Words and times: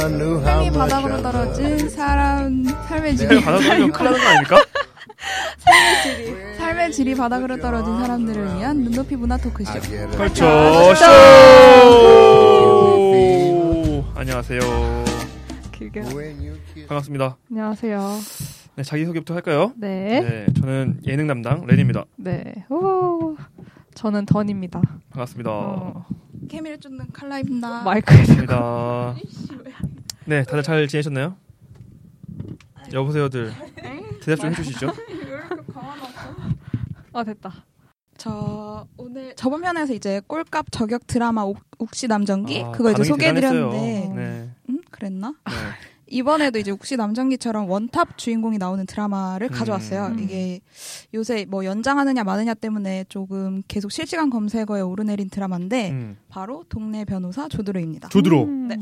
much 0.00 0.72
바닥으로 0.72 1.22
떨어진 1.22 1.88
사람 1.88 2.64
삶의 2.64 3.16
질이 3.16 3.28
내가 3.36 3.40
받아들이면 3.52 3.92
큰일 3.92 4.10
나는 4.10 4.20
거 4.20 4.26
아닙니까? 4.28 4.56
삶의 6.58 6.92
질이 6.92 7.14
바닥으로 7.14 7.58
떨어진 7.60 7.96
사람들을 7.98 8.56
위한 8.56 8.78
눈높이 8.78 9.16
문화 9.16 9.36
토크쇼. 9.36 9.72
그렇죠. 10.16 10.94
쇼! 10.94 11.04
안녕하세요. 14.14 14.60
길게. 15.72 16.02
반갑습니다. 16.88 17.36
안녕하세요. 17.50 18.00
네, 18.76 18.82
자기소개부터 18.82 19.34
할까요? 19.34 19.72
네. 19.76 20.20
네, 20.20 20.46
저는 20.58 21.00
예능 21.06 21.26
담당 21.26 21.66
렌입니다. 21.66 22.04
네. 22.16 22.64
오. 22.70 23.36
저는 23.94 24.24
던입니다. 24.26 24.80
반갑습니다. 25.10 25.50
어. 25.50 26.06
케미를 26.52 26.78
쫓는 26.78 27.06
칼라입니다. 27.14 27.82
마이크에 27.82 28.14
반갑습니다. 28.18 29.16
네, 30.26 30.42
다들 30.44 30.62
잘 30.62 30.86
지내셨나요? 30.86 31.34
여보세요들. 32.92 33.50
대답 34.20 34.42
좀 34.42 34.50
해주시죠. 34.50 34.92
아 37.14 37.24
됐다. 37.24 37.64
저 38.18 38.86
오늘 38.98 39.34
저번 39.34 39.62
편에서 39.62 39.94
이제 39.94 40.20
꼴값 40.26 40.66
저격 40.70 41.06
드라마 41.06 41.42
옥, 41.42 41.58
옥시 41.78 42.06
남정기 42.06 42.64
아, 42.64 42.70
그거 42.72 42.90
이제 42.92 43.02
소개해드렸는데. 43.02 44.12
네. 44.14 44.50
음 44.68 44.82
그랬나? 44.90 45.34
네. 45.46 45.52
이번에도 46.12 46.58
이제 46.58 46.70
옥시 46.70 46.96
남정기처럼 46.96 47.68
원탑 47.68 48.18
주인공이 48.18 48.58
나오는 48.58 48.84
드라마를 48.86 49.48
음. 49.50 49.52
가져왔어요. 49.52 50.08
음. 50.12 50.18
이게 50.20 50.60
요새 51.14 51.46
뭐 51.48 51.64
연장하느냐 51.64 52.22
마느냐 52.22 52.52
때문에 52.54 53.06
조금 53.08 53.62
계속 53.66 53.90
실시간 53.90 54.28
검색어에 54.28 54.82
오르내린 54.82 55.30
드라마인데 55.30 55.90
음. 55.90 56.16
바로 56.28 56.64
동네 56.68 57.04
변호사 57.04 57.48
조드로입니다. 57.48 58.10
조드로. 58.10 58.44
음. 58.44 58.68
네. 58.68 58.76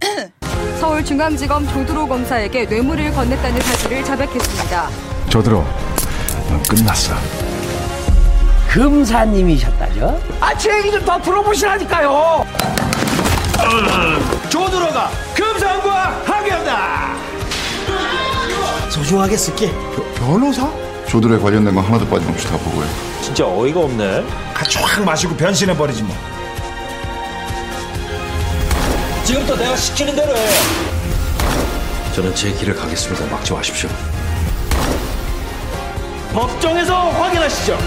서울중앙지검 0.80 1.66
조두로 1.68 2.06
검사에게 2.06 2.66
뇌물을 2.66 3.10
건넸다는 3.10 3.60
사실을 3.60 4.04
자백했습니다. 4.04 4.88
넌 6.48 6.62
끝났어 6.62 7.14
금사님이셨다죠? 8.68 10.20
아, 10.40 10.56
제 10.56 10.78
얘기 10.78 10.90
좀 10.92 11.04
더 11.04 11.20
들어보시라니까요! 11.20 12.44
조드로가 14.60 15.10
금상과 15.34 16.20
하겠다! 16.26 17.14
소중하게 18.90 19.34
쓸게. 19.36 19.72
변호사? 20.16 20.70
저들에 21.08 21.38
관련된 21.38 21.74
건 21.74 21.82
하나도 21.82 22.06
빠짐없이 22.06 22.46
다 22.46 22.58
보고요 22.58 22.86
진짜 23.22 23.46
어이가 23.46 23.80
없네. 23.80 24.22
같이 24.52 24.78
확 24.78 25.02
마시고 25.02 25.34
변신해 25.34 25.74
버리지 25.74 26.02
뭐. 26.02 26.14
지금부터 29.24 29.56
내가 29.56 29.74
시키는 29.76 30.14
대로 30.14 30.36
해. 30.36 30.48
저는 32.14 32.34
제 32.34 32.52
길을 32.52 32.76
가겠습니다. 32.76 33.24
막지 33.34 33.52
마십시오. 33.54 33.88
법정에서 36.34 37.08
확인하시죠. 37.10 37.78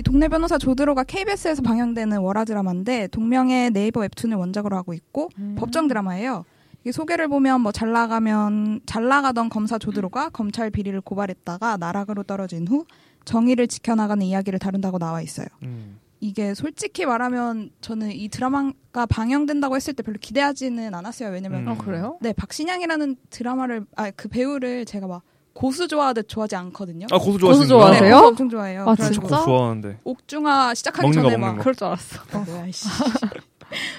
이 0.00 0.02
동네 0.02 0.28
변호사 0.28 0.56
조드로가 0.56 1.04
KBS에서 1.04 1.60
방영되는 1.60 2.20
월화 2.20 2.46
드라마인데 2.46 3.08
동명의 3.08 3.70
네이버 3.70 4.00
웹툰을 4.00 4.34
원작으로 4.34 4.74
하고 4.74 4.94
있고 4.94 5.28
법정 5.56 5.88
드라마예요. 5.88 6.46
이 6.86 6.90
소개를 6.90 7.28
보면 7.28 7.60
뭐 7.60 7.70
잘 7.70 7.92
나가면 7.92 8.80
잘 8.86 9.06
나가던 9.08 9.50
검사 9.50 9.76
조드로가 9.76 10.30
검찰 10.30 10.70
비리를 10.70 10.98
고발했다가 11.02 11.76
나락으로 11.76 12.22
떨어진 12.22 12.66
후 12.66 12.86
정의를 13.26 13.68
지켜나가는 13.68 14.24
이야기를 14.24 14.58
다룬다고 14.58 14.98
나와 14.98 15.20
있어요. 15.20 15.46
음. 15.64 15.98
이게 16.20 16.54
솔직히 16.54 17.04
말하면 17.04 17.68
저는 17.82 18.12
이 18.12 18.28
드라마가 18.30 19.04
방영된다고 19.04 19.76
했을 19.76 19.92
때 19.92 20.02
별로 20.02 20.16
기대하지는 20.18 20.94
않았어요. 20.94 21.28
왜냐면 21.28 21.64
음. 21.64 21.68
어 21.68 21.76
그래요? 21.76 22.16
네 22.22 22.32
박신양이라는 22.32 23.16
드라마를 23.28 23.84
아 23.96 24.10
그 24.12 24.28
배우를 24.28 24.86
제가 24.86 25.06
막 25.06 25.20
고수 25.60 25.86
좋아하듯 25.88 26.26
좋아하지 26.26 26.56
않거든요. 26.56 27.06
아, 27.10 27.18
고수 27.18 27.32
고수 27.32 27.66
좋아하시는구나. 27.68 27.68
좋아하세요? 27.68 28.08
네, 28.08 28.10
고수 28.14 28.26
엄청 28.28 28.48
좋아해요. 28.48 28.84
아, 28.88 28.96
진짜? 28.96 29.44
좋아하는데. 29.44 29.98
옥중아 30.04 30.74
시작하기 30.74 31.06
먹는 31.06 31.22
거, 31.22 31.28
전에 31.28 31.36
먹는 31.36 31.46
막 31.48 31.56
거. 31.58 31.62
그럴 31.62 31.74
줄 31.74 31.86
알았어. 31.86 32.22
어, 32.32 32.44
뭐야, 32.46 32.64
씨. 32.70 32.88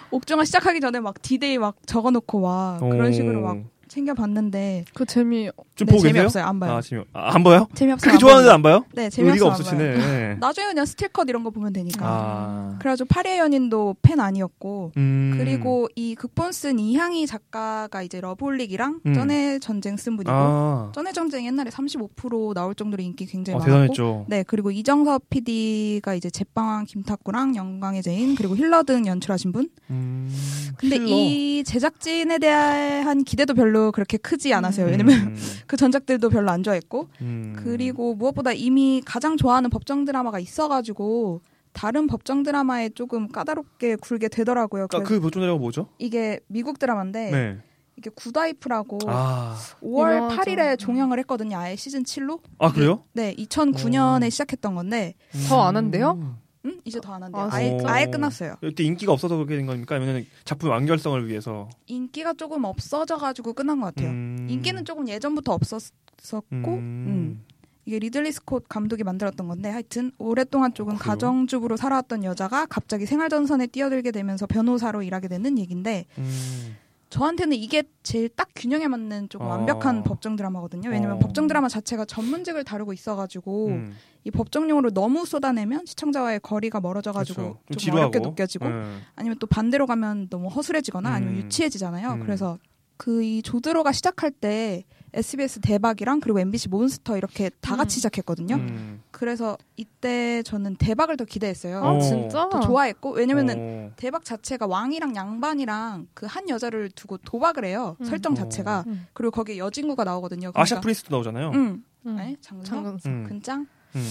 옥중화 0.09 0.43
시작하기 0.45 0.79
전에 0.79 0.99
막 0.99 1.21
디데이 1.21 1.59
막 1.59 1.75
적어놓고 1.85 2.39
막 2.39 2.79
그런 2.79 3.09
오. 3.09 3.11
식으로 3.11 3.41
막 3.41 3.57
챙겨봤는데 3.91 4.85
그 4.93 5.05
재미 5.05 5.49
좀 5.75 5.85
네, 5.87 5.91
보고 5.91 5.97
계세요? 6.03 6.13
재미없어요. 6.13 6.45
안 6.45 6.59
봐요. 6.59 6.71
아, 6.71 6.81
재미 6.81 7.03
아, 7.11 7.35
안 7.35 7.43
봐요? 7.43 7.67
재미없어요. 7.73 8.01
그렇게 8.01 8.15
안 8.15 8.19
좋아하는데. 8.19 8.51
안 8.53 8.61
봐요? 8.61 8.85
네, 8.93 9.09
재미없어요. 9.09 9.49
없으시네. 9.49 10.35
나중에 10.39 10.67
그냥 10.67 10.85
스틸컷 10.85 11.27
이런 11.29 11.43
거 11.43 11.49
보면 11.49 11.73
되니까. 11.73 11.99
아. 12.01 12.75
그래가지고 12.79 13.07
파리의 13.09 13.39
연인도 13.39 13.95
팬 14.01 14.21
아니었고 14.21 14.93
음. 14.95 15.33
그리고 15.37 15.89
이 15.95 16.15
극본 16.15 16.53
쓴 16.53 16.79
이향희 16.79 17.27
작가가 17.27 18.01
이제 18.01 18.21
러브홀릭이랑 18.21 19.01
음. 19.05 19.13
쩐의 19.13 19.59
전쟁 19.59 19.97
쓴 19.97 20.15
분이고 20.15 20.31
아. 20.31 20.91
쩐의 20.95 21.13
전쟁 21.13 21.45
옛날에 21.45 21.69
35% 21.69 22.53
나올 22.53 22.73
정도로 22.75 23.03
인기 23.03 23.25
굉장히 23.25 23.55
어, 23.55 23.59
많았고 23.59 23.71
대단했죠. 23.71 24.25
네 24.29 24.43
그리고 24.47 24.71
이정섭 24.71 25.29
PD가 25.29 26.13
이제 26.13 26.29
제빵왕 26.29 26.85
김탁구랑 26.85 27.57
영광의 27.57 28.03
재인 28.03 28.35
그리고 28.35 28.55
힐러 28.55 28.83
등 28.83 29.05
연출하신 29.05 29.51
분 29.51 29.69
음. 29.89 30.33
근데 30.77 30.95
힐러. 30.95 31.07
이 31.07 31.63
제작진에 31.65 32.37
대한 32.39 33.23
기대도 33.23 33.53
별로 33.53 33.80
그렇게 33.91 34.17
크지 34.17 34.53
않았어요. 34.53 34.85
왜냐면 34.85 35.15
음. 35.19 35.35
그 35.65 35.77
전작들도 35.77 36.29
별로 36.29 36.51
안 36.51 36.61
좋아했고 36.61 37.07
음. 37.21 37.55
그리고 37.57 38.13
무엇보다 38.13 38.51
이미 38.51 39.01
가장 39.03 39.37
좋아하는 39.37 39.71
법정 39.71 40.05
드라마가 40.05 40.37
있어가지고 40.37 41.41
다른 41.73 42.05
법정 42.05 42.43
드라마에 42.43 42.89
조금 42.89 43.29
까다롭게 43.29 43.95
굴게 43.95 44.27
되더라고요. 44.27 44.87
아, 44.93 44.99
그 44.99 45.19
보존이라고 45.19 45.57
뭐죠? 45.57 45.87
이게 45.97 46.39
미국 46.47 46.77
드라마인데 46.77 47.31
네. 47.31 47.57
이게 47.97 48.09
굿와이프라고 48.13 48.99
아. 49.07 49.57
5월 49.81 50.15
유명하죠. 50.15 50.41
8일에 50.41 50.79
종영을 50.79 51.17
했거든요. 51.19 51.57
아예 51.57 51.75
시즌 51.75 52.03
7로. 52.03 52.39
아, 52.59 52.71
그래요? 52.71 53.03
네, 53.13 53.33
2009년에 53.35 54.27
오. 54.27 54.29
시작했던 54.29 54.75
건데, 54.75 55.13
더 55.49 55.61
안 55.63 55.75
한대요? 55.77 56.37
음? 56.65 56.79
이제 56.85 56.99
더 57.01 57.13
안 57.13 57.23
한대요. 57.23 57.43
아, 57.43 57.49
아, 57.51 57.63
예 57.63 57.69
진짜? 57.69 57.91
아예 57.91 58.05
끝났어요. 58.05 58.55
이때 58.63 58.83
인기가 58.83 59.11
없어서 59.11 59.35
그렇게 59.35 59.57
된 59.57 59.65
겁니까? 59.65 59.95
아니면 59.95 60.25
작품 60.45 60.69
완결성을 60.69 61.27
위해서? 61.27 61.69
인기가 61.87 62.33
조금 62.33 62.63
없어져가지고 62.65 63.53
끝난 63.53 63.79
것 63.79 63.87
같아요. 63.87 64.09
음. 64.09 64.47
인기는 64.49 64.85
조금 64.85 65.07
예전부터 65.07 65.53
없었었고, 65.53 66.45
음. 66.51 66.63
음. 67.07 67.45
이게 67.85 67.97
리들리 67.97 68.31
스콧 68.31 68.69
감독이 68.69 69.03
만들었던 69.03 69.47
건데 69.47 69.69
하여튼 69.69 70.11
오랫동안 70.19 70.71
조금 70.75 70.95
그래요? 70.97 71.09
가정주부로 71.11 71.77
살아왔던 71.77 72.23
여자가 72.23 72.67
갑자기 72.67 73.07
생활전선에 73.07 73.67
뛰어들게 73.67 74.11
되면서 74.11 74.45
변호사로 74.45 75.01
일하게 75.01 75.27
되는 75.27 75.57
얘기인데 75.57 76.05
음. 76.19 76.75
저한테는 77.11 77.57
이게 77.57 77.83
제일 78.03 78.29
딱 78.29 78.47
균형에 78.55 78.87
맞는 78.87 79.27
조금 79.29 79.45
어. 79.45 79.49
완벽한 79.49 80.03
법정 80.03 80.37
드라마거든요. 80.37 80.89
왜냐면 80.89 81.17
어. 81.17 81.19
법정 81.19 81.45
드라마 81.45 81.67
자체가 81.67 82.05
전문직을 82.05 82.63
다루고 82.63 82.93
있어가지고 82.93 83.67
음. 83.67 83.93
이 84.23 84.31
법정용으로 84.31 84.91
너무 84.91 85.25
쏟아내면 85.25 85.85
시청자와의 85.85 86.39
거리가 86.39 86.79
멀어져가지고 86.79 87.41
그렇죠. 87.41 87.59
좀 87.69 87.77
지루하고. 87.77 88.09
어렵게 88.09 88.19
느껴지고 88.19 88.69
네. 88.69 88.97
아니면 89.15 89.37
또 89.39 89.45
반대로 89.45 89.85
가면 89.87 90.29
너무 90.29 90.47
허술해지거나 90.47 91.09
아니면 91.09 91.33
음. 91.35 91.39
유치해지잖아요. 91.43 92.13
음. 92.13 92.19
그래서 92.21 92.57
그 92.97 93.23
이 93.23 93.41
조드로가 93.41 93.91
시작할 93.91 94.31
때 94.31 94.83
SBS 95.13 95.59
대박이랑 95.59 96.19
그리고 96.21 96.39
MBC 96.39 96.69
몬스터 96.69 97.17
이렇게 97.17 97.49
다 97.61 97.75
같이 97.75 97.95
음. 97.95 97.97
시작했거든요. 97.97 98.55
음. 98.55 99.01
그래서 99.11 99.57
이때 99.75 100.41
저는 100.43 100.75
대박을 100.77 101.17
더 101.17 101.25
기대했어요. 101.25 101.83
아 101.83 101.91
어. 101.91 101.99
진짜? 101.99 102.47
더 102.49 102.59
좋아했고 102.61 103.11
왜냐면은 103.11 103.55
어. 103.57 103.91
대박 103.95 104.23
자체가 104.25 104.67
왕이랑 104.67 105.15
양반이랑 105.15 106.07
그 106.13 106.31
한 106.31 106.47
여자를 106.47 106.89
두고 106.91 107.17
도박을 107.17 107.65
해요. 107.65 107.97
음. 107.99 108.05
설정 108.05 108.31
어. 108.31 108.35
자체가 108.35 108.85
음. 108.87 109.05
그리고 109.13 109.31
거기에 109.31 109.57
여진구가 109.57 110.05
나오거든요. 110.05 110.51
그러니까, 110.53 110.61
아샤 110.61 110.79
프린스도 110.79 111.13
나오잖아요. 111.13 111.51
응. 111.53 111.83
음. 112.05 112.15
네? 112.15 112.37
장근석? 112.41 113.05
음. 113.11 113.25
근짱? 113.27 113.67
음. 113.95 114.07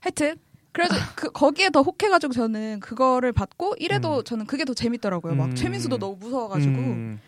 하여튼 0.00 0.36
그래서 0.70 0.94
그 1.16 1.30
거기에 1.32 1.70
더 1.70 1.82
혹해가지고 1.82 2.32
저는 2.34 2.78
그거를 2.80 3.32
받고 3.32 3.74
이래도 3.78 4.18
음. 4.18 4.24
저는 4.24 4.46
그게 4.46 4.64
더 4.64 4.74
재밌더라고요. 4.74 5.34
막 5.34 5.46
음. 5.46 5.54
최민수도 5.56 5.98
너무 5.98 6.16
무서워가지고 6.20 6.72
음. 6.72 7.20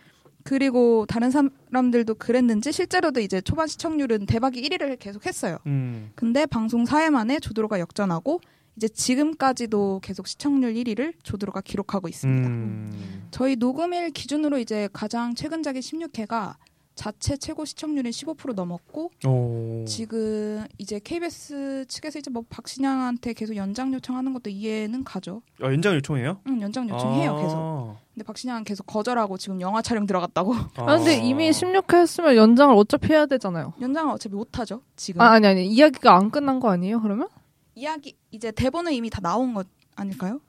그리고 0.49 1.05
다른 1.05 1.31
사람들도 1.31 2.15
그랬는지 2.15 2.73
실제로도 2.73 3.21
이제 3.21 3.43
초반 3.43 3.67
시청률은 3.67 4.25
대박이 4.25 4.63
1위를 4.63 4.99
계속 4.99 5.27
했어요. 5.27 5.59
음. 5.67 6.11
근데 6.15 6.47
방송 6.47 6.85
4회 6.85 7.11
만에 7.11 7.39
조드로가 7.39 7.79
역전하고 7.81 8.41
이제 8.75 8.89
지금까지도 8.89 10.01
계속 10.03 10.27
시청률 10.27 10.73
1위를 10.73 11.13
조드로가 11.23 11.61
기록하고 11.61 12.09
있습니다. 12.09 12.49
음. 12.49 13.29
저희 13.31 13.57
녹음일 13.57 14.13
기준으로 14.13 14.57
이제 14.57 14.89
가장 14.95 15.35
최근작인 15.35 15.83
16회가 15.83 16.55
자체 16.99 17.37
최고 17.37 17.65
시청률인 17.65 18.11
15% 18.11 18.55
넘었고 18.55 19.13
오. 19.25 19.85
지금 19.87 20.67
이제 20.79 20.99
KBS 20.99 21.85
측에서 21.87 22.19
이제 22.19 22.29
뭐 22.29 22.43
박신양한테 22.51 23.35
계속 23.35 23.55
연장 23.55 23.95
요청하는 23.95 24.33
것도 24.33 24.51
이해는 24.51 25.05
가죠. 25.05 25.43
아, 25.63 25.67
연장 25.67 25.95
요청해요? 25.95 26.41
응, 26.49 26.61
연장 26.61 26.89
요청해요 26.89 27.31
아. 27.31 27.41
계속. 27.41 27.97
근데 28.15 28.25
박신양은 28.27 28.65
계속 28.65 28.85
거절하고 28.87 29.39
지금 29.39 29.61
영화 29.61 29.81
촬영 29.81 30.07
들어갔다고. 30.07 30.55
아. 30.55 30.69
아, 30.75 30.97
근데 30.97 31.25
이미 31.25 31.51
16회 31.51 31.99
했으면 31.99 32.35
연장을 32.35 32.75
어차피 32.77 33.13
해야 33.13 33.27
되잖아요. 33.27 33.75
연장은 33.81 34.13
어차피 34.13 34.35
못 34.35 34.59
하죠 34.59 34.83
지금. 34.97 35.21
아, 35.21 35.31
아니, 35.31 35.47
아니. 35.47 35.69
이야기가 35.69 36.17
안 36.17 36.33
끝난 36.33 36.59
거 36.59 36.69
아니에요, 36.69 37.01
그러면? 37.01 37.29
이야기 37.77 38.17
이제 38.33 38.51
대본은 38.51 38.93
이미 38.93 39.09
다 39.09 39.21
나온 39.21 39.55
것 39.55 39.69
아닐까요? 39.95 40.41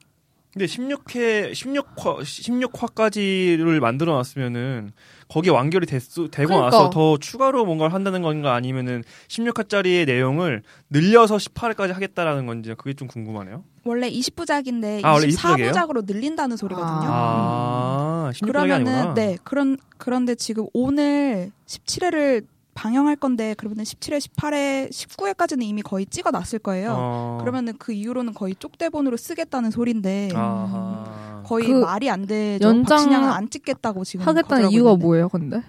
근데 0.60 0.66
16회 0.66 1.54
16화 1.54 2.20
16화까지를 2.20 3.80
만들어 3.80 4.12
놨으면은 4.16 4.92
거기에 5.30 5.54
완결이 5.54 5.86
됐, 5.86 6.02
되고 6.32 6.48
그러니까. 6.50 6.66
나서 6.66 6.90
더 6.90 7.18
추가로 7.18 7.64
뭔가를 7.64 7.94
한다는 7.94 8.22
건가 8.22 8.56
아니면은 8.56 9.04
16화짜리의 9.30 10.06
내용을 10.06 10.64
늘려서 10.90 11.38
18화까지 11.38 11.94
하겠다라는 11.94 12.46
건지 12.46 12.76
그게 12.78 12.94
좀 12.94 13.08
궁금하네요. 13.08 13.64
원래 13.86 14.10
20부작인데 14.10 15.06
아, 15.06 15.14
원래 15.14 15.28
20부작 15.28 15.60
이에요? 15.60 15.72
24부작으로 15.72 16.06
늘린다는 16.06 16.58
소리거든요. 16.58 17.08
아, 17.10 18.32
16화가 18.34 18.46
그러면은 18.48 18.94
아니구나. 18.94 19.14
네 19.14 19.38
그런 19.46 19.78
그런데 19.98 20.36
지금 20.36 20.66
오늘 20.74 21.52
17회를 21.68 22.44
방영할 22.80 23.18
건데 23.18 23.56
그러면 23.58 23.84
17회, 23.84 24.20
18회, 24.20 24.90
19회까지는 24.90 25.64
이미 25.64 25.82
거의 25.82 26.06
찍어 26.06 26.32
놨을 26.32 26.60
거예요. 26.64 26.96
어. 26.98 27.38
그러면은 27.42 27.74
그 27.78 27.92
이후로는 27.92 28.34
거의 28.34 28.56
쪽대본으로 28.56 29.18
쓰겠다는 29.18 29.70
소리인데 29.70 30.30
아하. 30.34 31.44
거의 31.46 31.68
그 31.68 31.74
말이 31.74 32.10
안 32.10 32.26
되죠. 32.26 32.66
연장 32.66 32.98
박신양은 32.98 33.28
안 33.30 33.50
찍겠다고 33.50 34.06
지금 34.06 34.26
하겠다는 34.26 34.72
이유가 34.72 34.92
있는데. 34.92 35.06
뭐예요, 35.06 35.28
근데? 35.28 35.62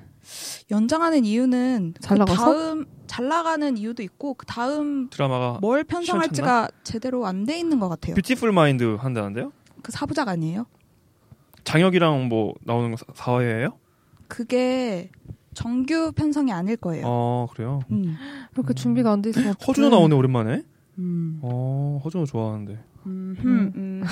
연장하는 0.70 1.24
이유는 1.24 1.94
잘그 2.00 2.18
나가서? 2.20 2.44
다음 2.44 2.86
잘 3.08 3.26
나가는 3.26 3.76
이유도 3.76 4.04
있고 4.04 4.34
그 4.34 4.46
다음 4.46 5.10
드라마가 5.10 5.58
뭘 5.60 5.82
편성할지가 5.82 6.68
제대로 6.84 7.26
안 7.26 7.44
돼 7.44 7.58
있는 7.58 7.80
것 7.80 7.88
같아요. 7.88 8.14
뷰티풀 8.14 8.52
마인드 8.52 8.84
한다는데요? 9.00 9.52
그 9.82 9.90
4부작 9.90 10.28
아니에요? 10.28 10.66
장혁이랑 11.64 12.28
뭐 12.28 12.54
나오는 12.62 12.94
거 12.94 13.04
4회예요? 13.14 13.72
그게 14.28 15.10
정규 15.54 16.12
편성이 16.12 16.52
아닐 16.52 16.76
거예요. 16.76 17.04
어, 17.06 17.46
그래요. 17.52 17.80
음. 17.90 18.16
그렇게 18.52 18.74
준비가 18.74 19.10
안 19.12 19.22
돼 19.22 19.30
있으면 19.30 19.54
허준호 19.66 19.88
나오네 19.90 20.14
오랜만에. 20.14 20.62
음. 20.98 21.38
어, 21.42 22.00
허준호 22.04 22.26
좋아하는데. 22.26 22.78
음. 23.06 23.34
음. 23.44 23.72
음. 23.76 24.04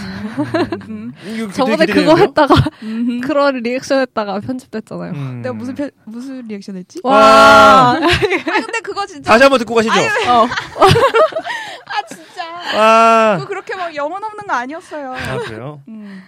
음. 0.89 1.51
저번에 1.53 1.85
그거? 1.87 2.17
했다가 2.17 2.55
음. 2.83 3.21
그런 3.25 3.57
리액션 3.57 4.01
했다가 4.01 4.41
편집됐잖아요. 4.41 5.13
음. 5.13 5.43
내가 5.43 5.53
무슨 5.55 5.75
편, 5.75 5.91
무슨 6.07 6.41
리액션 6.49 6.77
했지? 6.77 6.99
와. 7.05 7.93
아 7.93 8.01
근데 8.01 8.81
그거 8.83 9.05
진짜 9.07 9.31
다시 9.31 9.43
한번 9.43 9.59
듣고 9.59 9.75
가시죠. 9.75 9.93
어. 10.31 10.47
아 11.87 12.03
진짜 12.09 12.45
아, 12.81 13.35
그거 13.37 13.49
그렇게 13.49 13.77
막 13.77 13.95
영혼 13.95 14.25
없는 14.25 14.47
거 14.47 14.55
아니었어요. 14.55 15.13
아 15.15 15.37
그래요? 15.39 15.83
음. 15.89 16.23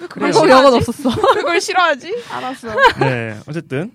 왜 0.00 0.06
그걸 0.06 0.50
영혼? 0.50 0.74
없었어. 0.74 1.08
그걸 1.34 1.60
싫어하지? 1.60 2.14
알았어. 2.30 2.68
네, 3.00 3.38
어쨌든 3.48 3.80
아니, 3.80 3.92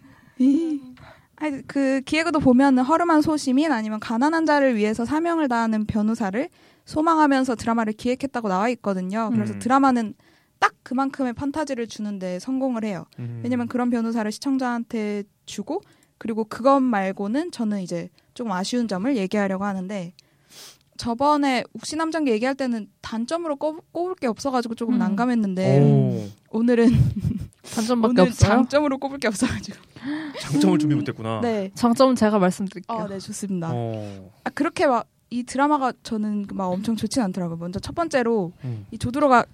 그 1.67 2.01
기획도 2.05 2.39
보면 2.39 2.79
허름한 2.79 3.21
소시민 3.21 3.71
아니면 3.71 3.99
가난한 3.99 4.45
자를 4.45 4.75
위해서 4.75 5.05
사명을 5.05 5.47
다하는 5.47 5.85
변호사를 5.85 6.49
소망하면서 6.85 7.55
드라마를 7.55 7.93
기획했다고 7.93 8.47
나와 8.47 8.69
있거든요. 8.69 9.29
그래서 9.33 9.53
음. 9.53 9.59
드라마는 9.59 10.13
딱 10.59 10.73
그만큼의 10.83 11.33
판타지를 11.33 11.87
주는데 11.87 12.39
성공을 12.39 12.83
해요. 12.83 13.05
음. 13.17 13.41
왜냐면 13.43 13.67
그런 13.67 13.89
변호사를 13.89 14.31
시청자한테 14.31 15.23
주고 15.45 15.81
그리고 16.19 16.43
그것 16.43 16.79
말고는 16.79 17.51
저는 17.51 17.81
이제 17.81 18.09
조금 18.35 18.51
아쉬운 18.51 18.87
점을 18.87 19.17
얘기하려고 19.17 19.65
하는데 19.65 20.13
저번에 20.97 21.63
욱신남장기 21.73 22.29
얘기할 22.29 22.53
때는 22.53 22.87
단점으로 23.01 23.55
꼽, 23.55 23.91
꼽을 23.91 24.13
게 24.15 24.27
없어가지고 24.27 24.75
조금 24.75 24.95
음. 24.95 24.99
난감했는데 24.99 25.81
오, 25.81 26.27
오늘은 26.51 26.91
단점밖에 27.73 28.11
오늘 28.11 28.21
없어요. 28.31 28.49
장점으로 28.49 28.97
꼽을 28.97 29.17
게 29.17 29.27
없어가지고 29.27 29.77
장점을 30.41 30.79
준비 30.79 30.95
못했구나. 30.95 31.41
네, 31.41 31.71
장점은 31.73 32.15
제가 32.15 32.39
말씀드릴게요. 32.39 32.97
아, 32.97 33.07
네 33.07 33.19
좋습니다. 33.19 33.71
어, 33.73 34.31
아, 34.43 34.49
그렇게 34.49 34.87
막 34.87 35.07
이 35.31 35.43
드라마가 35.43 35.93
저는 36.03 36.45
막 36.53 36.67
엄청 36.67 36.95
좋진 36.97 37.23
않더라고요. 37.23 37.57
먼저 37.57 37.79
첫 37.79 37.95
번째로 37.95 38.51
음. 38.65 38.85
이 38.91 38.97
조드로가 38.97 39.45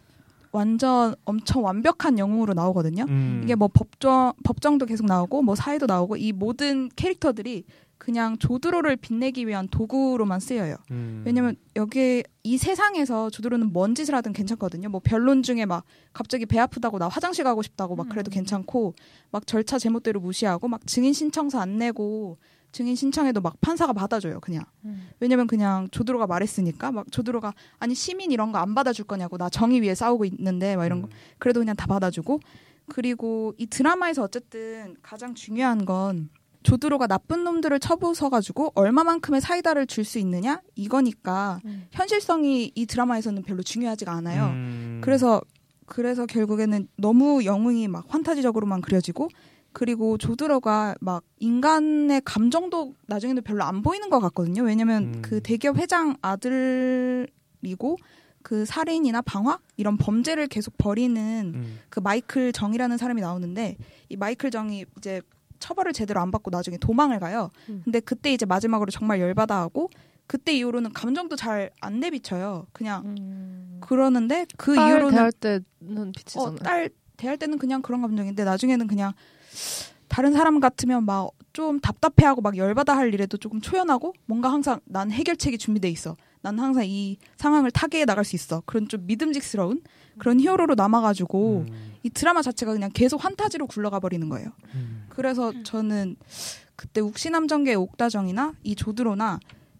완전 0.52 1.14
엄청 1.24 1.64
완벽한 1.64 2.18
영웅으로 2.18 2.56
나오거든요. 2.56 3.06
음. 3.08 3.42
이게 3.44 3.54
뭐 3.54 3.70
법정 3.72 4.34
법정도 4.44 4.88
계속 4.88 5.06
나오고 5.06 5.44
뭐 5.44 5.54
사회도 5.54 5.86
나오고 5.86 6.18
이 6.18 6.32
모든 6.32 6.90
캐릭터들이 6.96 7.64
그냥 7.98 8.38
조드로를 8.38 8.96
빛내기 8.96 9.48
위한 9.48 9.68
도구로만 9.68 10.40
쓰여요. 10.40 10.76
음. 10.92 11.24
왜냐면 11.26 11.56
여기 11.76 12.24
이 12.44 12.58
세상에서 12.58 13.30
조드로는 13.30 13.74
뭔 13.74 13.96
짓을 13.96 14.14
하든 14.16 14.34
괜찮거든요. 14.34 14.90
뭐 14.90 15.02
변론 15.04 15.44
중에 15.44 15.66
막 15.66 15.84
갑자기 16.14 16.46
배 16.46 16.60
아프다고 16.60 17.00
나 17.00 17.08
화장실 17.08 17.44
가고 17.44 17.62
싶다고 17.62 17.96
막 17.96 18.08
그래도 18.10 18.32
괜찮고 18.32 18.94
막 19.32 19.46
절차 19.48 19.78
제멋대로 19.80 20.20
무시하고 20.20 20.68
막 20.68 20.86
증인 20.88 21.12
신청서 21.14 21.60
안 21.60 21.78
내고 21.78 22.38
증인 22.72 22.96
신청해도 22.96 23.42
막 23.42 23.60
판사가 23.62 23.94
받아줘요. 23.94 24.40
그냥 24.42 24.64
왜냐면 25.20 25.48
그냥 25.48 25.88
조드로가 25.90 26.28
말했으니까 26.28 26.92
막 26.92 27.12
조드로가 27.12 27.54
아니 27.80 27.96
시민 27.96 28.32
이런 28.32 28.52
거 28.52 28.60
안 28.60 28.76
받아줄 28.76 29.06
거냐고 29.06 29.38
나 29.38 29.50
정의 29.50 29.82
위해 29.82 29.96
싸우고 29.96 30.26
있는데 30.26 30.76
막 30.76 30.86
이런 30.86 31.02
거 31.02 31.10
그래도 31.40 31.60
그냥 31.60 31.76
다 31.76 31.88
받아주고 31.88 32.40
그리고 32.90 33.54
이 33.58 33.66
드라마에서 33.68 34.24
어쨌든 34.24 34.96
가장 35.02 35.34
중요한 35.34 35.86
건 35.86 36.30
조드로가 36.64 37.08
나쁜 37.08 37.44
놈들을 37.44 37.80
쳐부숴가지고 37.80 38.72
얼마만큼의 38.76 39.42
사이다를 39.42 39.86
줄 39.88 40.04
수 40.04 40.20
있느냐 40.20 40.62
이거니까 40.76 41.60
현실성이 41.92 42.72
이 42.76 42.86
드라마에서는 42.86 43.44
별로 43.44 43.62
중요하지가 43.64 44.12
않아요. 44.14 44.46
음. 44.48 45.02
그래서 45.04 45.42
그래서 45.86 46.26
결국에는 46.26 46.88
너무 46.98 47.46
영웅이 47.46 47.88
막 47.88 48.06
환타지적으로만 48.10 48.82
그려지고 48.82 49.30
그리고 49.74 50.18
조드로가 50.18 50.96
막 51.02 51.24
인간의 51.40 52.22
감정도 52.26 52.94
나중에는 53.06 53.44
별로 53.44 53.64
안 53.64 53.82
보이는 53.82 54.10
것 54.10 54.20
같거든요. 54.20 54.64
왜냐면 54.64 55.04
음. 55.16 55.22
그 55.22 55.42
대기업 55.42 55.78
회장 55.78 56.16
아들이고 56.22 57.98
그 58.42 58.66
살인이나 58.66 59.22
방화 59.22 59.60
이런 59.76 59.98
범죄를 59.98 60.48
계속 60.48 60.78
벌이는 60.78 61.52
음. 61.56 61.80
그 61.90 62.00
마이클 62.00 62.52
정이라는 62.54 62.98
사람이 62.98 63.22
나오는데 63.22 63.78
이 64.10 64.16
마이클 64.16 64.52
정이 64.52 64.86
이제 64.98 65.22
처벌을 65.60 65.94
제대로 65.94 66.20
안 66.20 66.32
받고 66.32 66.50
나중에 66.52 66.78
도망을 66.78 67.20
가요. 67.20 67.50
음. 67.70 67.82
근데 67.84 68.00
그때 68.00 68.34
이제 68.34 68.46
마지막으로 68.46 68.92
정말 68.92 69.20
열받아 69.20 69.56
하고 69.60 69.90
그때 70.28 70.54
이후로는 70.54 70.94
감정도 70.94 71.36
잘 71.36 71.72
안 71.82 72.00
내비쳐요. 72.00 72.68
그냥 72.74 73.04
음. 73.06 73.78
그러는데 73.82 74.46
그딸 74.58 74.90
이후로는 74.90 75.12
대할 75.12 75.32
때는 75.32 76.12
비치잖아요. 76.12 76.52
어, 76.52 76.56
딸 76.56 76.90
대할 77.16 77.38
때는 77.38 77.58
그냥 77.58 77.82
그런 77.82 78.02
감정인데 78.02 78.44
나중에는 78.44 78.88
그냥 78.88 79.14
다른 80.08 80.34
사람 80.34 80.60
같으면 80.60 81.06
막 81.06 81.38
좀 81.58 81.80
답답해하고 81.80 82.42
막 82.42 82.56
열받아 82.56 82.96
할 82.96 83.12
일에도 83.12 83.36
조금 83.36 83.60
초연하고 83.60 84.14
뭔가 84.28 84.52
항상 84.52 84.80
난 84.86 85.10
해결책이 85.10 85.58
준비돼 85.58 85.90
있어. 85.90 86.16
난 86.44 86.60
항상 86.60 86.86
이 86.86 87.18
상황을 87.38 87.72
타개해 87.72 88.06
나갈 88.06 88.26
수 88.26 88.36
있어. 88.36 88.62
그런 88.68 88.88
좀 88.88 89.08
믿음직스러운 89.08 89.82
그런 90.18 90.40
히어로로 90.40 90.76
남아가지고 90.76 91.66
음. 91.68 91.92
이 92.04 92.10
드라마 92.10 92.42
자체가 92.42 92.74
그냥 92.74 92.90
계속 92.94 93.24
환타지로 93.24 93.68
굴러가 93.68 94.00
버리는 94.00 94.28
거예요. 94.30 94.50
음. 94.76 95.06
그래서 95.10 95.52
저는 95.64 96.16
그때 96.76 97.02
욱시남정계의 97.02 97.76
옥다정이나 97.76 98.54
이 98.64 98.76
조드로나 98.76 99.40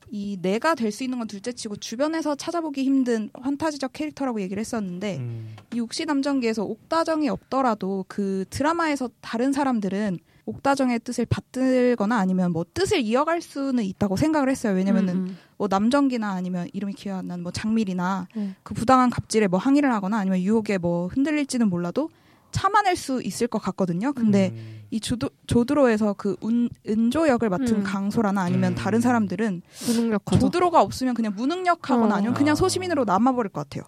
이 0.10 0.38
내가 0.42 0.74
될 0.74 0.92
수 0.92 1.04
있는 1.04 1.20
건 1.20 1.28
둘째치고 1.28 1.76
주변에서 1.78 2.36
찾아보기 2.36 2.82
힘든 2.84 3.30
환타지적 3.34 3.92
캐릭터라고 3.94 4.42
얘기를 4.42 4.60
했었는데 4.60 5.18
음. 5.18 5.56
이 5.74 5.80
욱시남정기에서 5.80 6.64
옥다정이 6.64 7.28
없더라도 7.30 8.06
그 8.08 8.46
드라마에서 8.50 9.10
다른 9.22 9.52
사람들은 9.52 10.18
옥다정의 10.46 11.00
뜻을 11.00 11.26
받들거나 11.26 12.18
아니면 12.18 12.54
뭐 12.54 12.66
뜻을 12.74 13.02
이어갈 13.02 13.42
수는 13.42 13.84
있다고 13.84 14.16
생각을 14.16 14.50
했어요. 14.50 14.74
왜냐면은 14.76 15.16
음, 15.16 15.38
뭐 15.58 15.68
남정기나 15.70 16.32
아니면 16.32 16.68
이름이 16.74 16.94
기억 16.94 17.18
안 17.18 17.28
나는 17.28 17.44
뭐 17.44 17.52
장밀이나 17.52 18.28
음. 18.38 18.56
그 18.64 18.74
부당한 18.74 19.10
갑질에 19.10 19.48
뭐 19.48 19.60
항의를 19.60 19.92
하거나 19.92 20.18
아니면 20.18 20.40
유혹에 20.40 20.78
뭐 20.78 21.08
흔들릴지는 21.08 21.70
몰라도 21.70 22.10
참아낼 22.52 22.96
수 22.96 23.22
있을 23.22 23.48
것 23.48 23.60
같거든요. 23.60 24.14
근데 24.14 24.52
음. 24.54 24.82
이 24.90 25.00
조드, 25.00 25.30
조드로에서 25.48 26.14
그 26.14 26.38
운, 26.42 26.70
은조 26.88 27.28
역을 27.28 27.50
맡은 27.50 27.78
음. 27.78 27.84
강소라나 27.84 28.42
아니면 28.42 28.74
음. 28.74 28.76
다른 28.76 29.02
사람들은 29.02 29.62
무능력하죠. 29.88 30.40
조드로가 30.40 30.82
없으면 30.82 31.14
그냥 31.14 31.34
무능력하거나 31.36 32.14
어. 32.14 32.18
아니면 32.18 32.34
그냥 32.34 32.54
아. 32.54 32.56
소시민으로 32.56 33.04
남아버릴 33.04 33.52
것 33.52 33.68
같아요. 33.68 33.84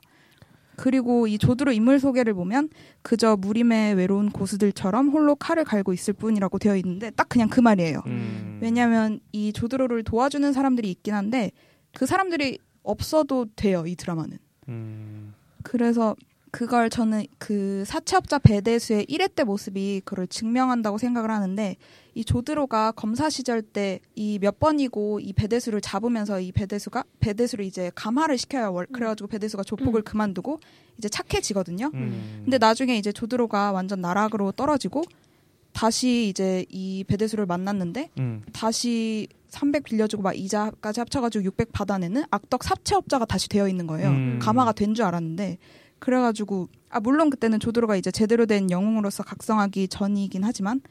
그리고 0.79 1.27
이 1.27 1.38
조드로 1.38 1.74
인물 1.74 2.00
소개를 2.00 2.33
보면 2.33 2.69
그저 3.01 3.36
무림의 3.36 3.95
외로운 3.95 4.29
고수들처럼 4.29 5.09
홀로 5.09 5.36
칼을 5.36 5.65
갈고 5.65 5.91
있을 5.91 6.13
뿐이라고 6.13 6.57
되어 6.57 6.77
있는데 6.77 7.09
딱 7.12 7.27
그냥 7.27 7.50
그 7.50 7.59
말이에요. 7.59 8.01
음. 8.07 8.59
왜냐하면 8.62 9.19
이 9.33 9.51
조드로를 9.51 10.05
도와주는 10.05 10.53
사람들이 10.53 10.89
있긴 10.91 11.13
한데 11.15 11.51
그 11.93 12.05
사람들이 12.05 12.59
없어도 12.81 13.48
돼요 13.57 13.83
이 13.86 13.98
드라마는. 13.98 14.38
음. 14.69 15.33
그래서 15.63 16.15
그걸 16.51 16.89
저는 16.89 17.25
그 17.37 17.83
사채업자 17.85 18.39
배대수의 18.39 19.05
1회 19.05 19.35
때 19.35 19.43
모습이 19.43 20.01
그걸 20.03 20.27
증명한다고 20.27 20.97
생각을 20.97 21.29
하는데 21.31 21.75
이 22.15 22.25
조드로가 22.25 22.91
검사 22.93 23.29
시절 23.29 23.61
때 23.61 23.99
이 24.15 24.39
몇 24.41 24.59
번이고 24.59 25.19
이 25.19 25.33
배대수를 25.33 25.79
잡으면서 25.81 26.39
이 26.39 26.51
배대수가 26.51 27.03
배대수를 27.19 27.65
이제 27.65 27.91
감화를 27.95 28.37
시켜요. 28.37 28.73
월- 28.73 28.87
그래가지고 28.91 29.27
배대수가 29.27 29.63
조폭을 29.63 30.01
그만두고 30.01 30.59
이제 30.97 31.07
착해지거든요. 31.09 31.91
음. 31.93 32.41
근데 32.43 32.57
나중에 32.57 32.97
이제 32.97 33.11
조드로가 33.11 33.71
완전 33.71 34.01
나락으로 34.01 34.51
떨어지고 34.51 35.03
다시 35.71 36.27
이제 36.29 36.65
이 36.69 37.03
배대수를 37.07 37.45
만났는데 37.45 38.09
음. 38.17 38.41
다시 38.53 39.27
300 39.49 39.83
빌려주고 39.83 40.23
막 40.23 40.37
이자까지 40.37 40.99
합쳐가지고 40.99 41.43
600 41.45 41.71
받아내는 41.71 42.23
악덕 42.31 42.63
사채업자가 42.63 43.25
다시 43.25 43.47
되어 43.49 43.67
있는 43.67 43.87
거예요. 43.87 44.09
음. 44.09 44.39
감화가 44.41 44.73
된 44.73 44.93
줄 44.93 45.05
알았는데 45.05 45.57
그래가지고 45.99 46.69
아 46.89 46.99
물론 46.99 47.29
그때는 47.29 47.59
조들호가 47.59 47.95
이제 47.95 48.11
제대로 48.11 48.45
된 48.45 48.71
영웅으로서 48.71 49.23
각성하기 49.23 49.87
전이긴 49.89 50.43
하지만 50.43 50.81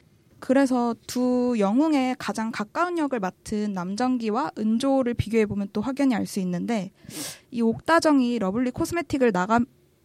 그래서 0.41 0.95
두 1.07 1.57
영웅의 1.59 2.17
가장 2.19 2.53
가까운 2.53 2.97
역을 2.97 3.19
맡은 3.19 3.73
남정기와 3.73 4.53
은조를 4.57 5.15
비교해 5.15 5.47
보면 5.47 5.69
또 5.73 5.81
확연히 5.81 6.15
알 6.15 6.27
수 6.27 6.39
있는데 6.41 6.93
이 7.51 7.61
옥다정이 7.61 8.39
러블리 8.39 8.71
코스메틱을 8.71 9.33
나가 9.33 9.61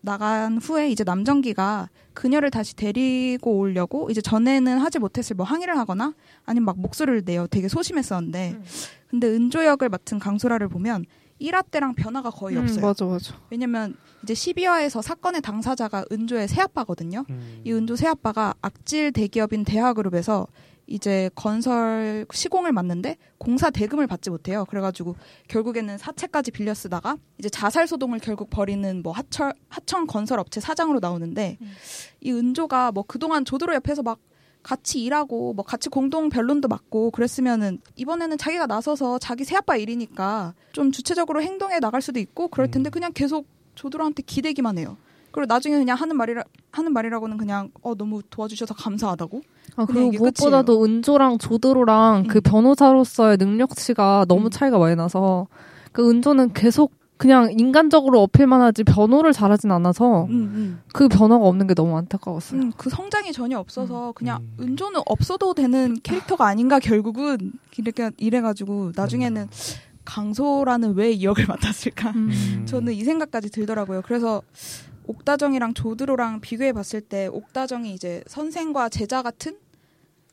나간 0.05 0.57
후에 0.57 0.89
이제 0.91 1.05
남정기가 1.05 1.89
그녀를 2.13 2.51
다시 2.51 2.75
데리고 2.75 3.57
오려고 3.57 4.10
이제 4.10 4.19
전에는 4.19 4.79
하지 4.79 5.00
못했을 5.00 5.36
뭐 5.36 5.45
항의를 5.45 5.77
하거나 5.77 6.13
아니면 6.45 6.65
막 6.65 6.79
목소리를 6.79 7.24
내요. 7.24 7.48
되게 7.48 7.69
소심했었는데 7.69 8.60
근데 9.07 9.27
은조 9.27 9.65
역을 9.65 9.88
맡은 9.88 10.19
강소라를 10.19 10.67
보면 10.67 11.05
1화 11.42 11.70
때랑 11.70 11.96
변화가 11.96 12.30
거의 12.32 12.58
음, 12.58 12.63
없어요. 12.63 12.86
맞아, 12.86 13.06
맞아. 13.06 13.36
왜냐면 13.50 13.96
이제 14.24 14.34
12화에서 14.34 15.02
사건의 15.02 15.42
당사자가 15.42 16.06
은조의 16.12 16.48
새아빠거든요. 16.48 17.25
음. 17.30 17.62
이 17.63 17.74
은조 17.74 17.96
새아빠가 17.96 18.54
악질 18.62 19.12
대기업인 19.12 19.63
대하그룹에서 19.63 20.48
이제 20.86 21.30
건설 21.34 22.25
시공을 22.32 22.74
맡는데 22.74 23.18
공사 23.38 23.70
대금을 23.70 24.06
받지 24.06 24.30
못해요. 24.30 24.66
그래가지고 24.66 25.16
결국에는 25.48 25.98
사채까지 25.98 26.52
빌려 26.52 26.74
쓰다가 26.74 27.18
이제 27.38 27.50
자살 27.50 27.88
소동을 27.88 28.20
결국 28.20 28.50
벌이는 28.50 29.02
뭐 29.02 29.13
하철 29.13 29.54
하청 29.70 30.08
건설 30.08 30.40
업체 30.40 30.60
사장으로 30.60 31.00
나오는데 31.00 31.58
이 32.20 32.32
은조가 32.32 32.92
뭐 32.92 33.04
그동안 33.08 33.46
조드로 33.46 33.74
옆에서 33.75 34.04
막 34.04 34.20
같이 34.63 35.03
일하고 35.03 35.53
뭐 35.53 35.63
같이 35.63 35.89
공동 35.89 36.29
변론도 36.29 36.70
맡고 36.70 37.12
그랬으면은 37.12 37.79
이번에는 37.98 38.38
자기가 38.38 38.65
나서서 38.65 39.20
자기 39.20 39.43
새아빠 39.43 39.75
일이니까 39.75 40.53
좀 40.72 40.91
주체적으로 40.91 41.41
행동해 41.41 41.79
나갈 41.79 42.01
수도 42.01 42.20
있고 42.20 42.48
그럴 42.48 42.72
텐데 42.72 42.89
그냥 42.89 43.12
계속 43.13 43.46
조드로한테 43.75 44.24
기대기만 44.24 44.77
해요. 44.77 44.98
그리고 45.32 45.48
나중에 45.48 45.77
그냥 45.77 45.98
하는 45.98 46.15
말이라 46.15 46.43
하는 46.72 46.93
말이라고는 46.93 47.38
그냥 47.38 47.72
어 47.82 47.96
너무 47.96 48.22
도와주셔서 48.29 48.75
감사하다고. 48.75 49.41
아, 49.75 49.86
그리고 49.86 50.12
무엇보다도 50.12 50.86
은조랑 50.86 51.39
조드로랑 51.39 52.27
그 52.27 52.38
음. 52.38 52.41
변호사로서의 52.43 53.38
능력치가 53.38 54.25
너무 54.27 54.46
음. 54.46 54.50
차이가 54.51 54.77
많이 54.77 54.96
나서 54.96 55.48
그 55.91 56.08
은조는 56.10 56.53
계속 56.53 56.93
그냥 57.17 57.51
인간적으로 57.58 58.22
어필만 58.24 58.62
하지 58.62 58.84
변호를 58.84 59.34
잘하진 59.34 59.72
않아서 59.72 60.24
음, 60.25 60.32
음. 60.32 60.82
그 60.93 61.08
변화가 61.08 61.46
없는 61.46 61.67
게 61.67 61.74
너무 61.74 61.96
안타까웠어요. 61.98 62.60
음, 62.60 62.72
그 62.75 62.89
성장이 62.89 63.32
전혀 63.32 63.58
없어서 63.60 64.12
그냥 64.13 64.41
음. 64.60 64.63
은조는 64.63 65.01
없어도 65.05 65.53
되는 65.53 65.96
캐릭터가 66.03 66.46
아닌가 66.48 66.79
결국은 66.79 67.53
이렇게 67.77 68.12
이래가지고 68.17 68.91
나중에는 68.96 69.48
강소라는 70.05 70.96
왜 70.96 71.13
이 71.13 71.24
역을 71.24 71.46
맡았을까? 71.48 72.10
음. 72.12 72.65
저는 72.67 72.93
이 72.93 73.03
생각까지 73.03 73.51
들더라고요. 73.51 74.01
그래서 74.05 74.41
옥다정이랑 75.08 75.74
조드로랑 75.75 76.41
비교해 76.41 76.74
봤을 76.74 77.00
때 77.01 77.27
옥다정이 77.27 77.93
이제 77.93 78.24
선생과 78.27 78.89
제자 78.89 79.22
같은 79.22 79.55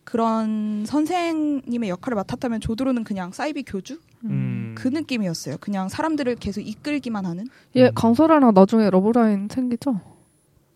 그런 0.05 0.85
선생님의 0.87 1.89
역할을 1.89 2.17
맡았다면 2.17 2.61
조드로는 2.61 3.05
그냥 3.05 3.31
사이비 3.33 3.63
교주 3.65 3.99
음. 4.25 4.50
그 4.75 4.89
느낌이었어요. 4.89 5.57
그냥 5.61 5.89
사람들을 5.89 6.37
계속 6.37 6.61
이끌기만 6.61 7.25
하는 7.27 7.47
얘 7.77 7.87
음. 7.89 7.95
강소라랑 7.95 8.53
나중에 8.55 8.91
러브라인 8.91 9.49
생기죠? 9.51 10.01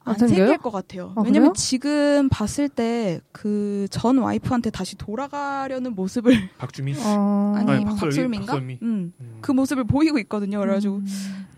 안 0.06 0.16
안? 0.20 0.28
생길 0.28 0.58
것 0.58 0.70
같아요. 0.70 1.12
아, 1.16 1.22
왜냐면 1.22 1.50
그래요? 1.50 1.52
지금 1.56 2.28
봤을 2.28 2.68
때 2.68 3.20
그 3.32 3.86
전 3.90 4.18
와이프한테 4.18 4.70
다시 4.70 4.96
돌아가려는 4.96 5.94
모습을 5.94 6.32
박주민. 6.58 6.96
아, 7.00 7.54
아니, 7.56 7.70
아니? 7.72 7.84
박설미. 7.84 8.38
음, 8.82 9.12
음. 9.20 9.38
그 9.40 9.52
모습을 9.52 9.84
보이고 9.84 10.18
있거든요. 10.20 10.58
그래가지고 10.60 10.96
음. 10.96 11.06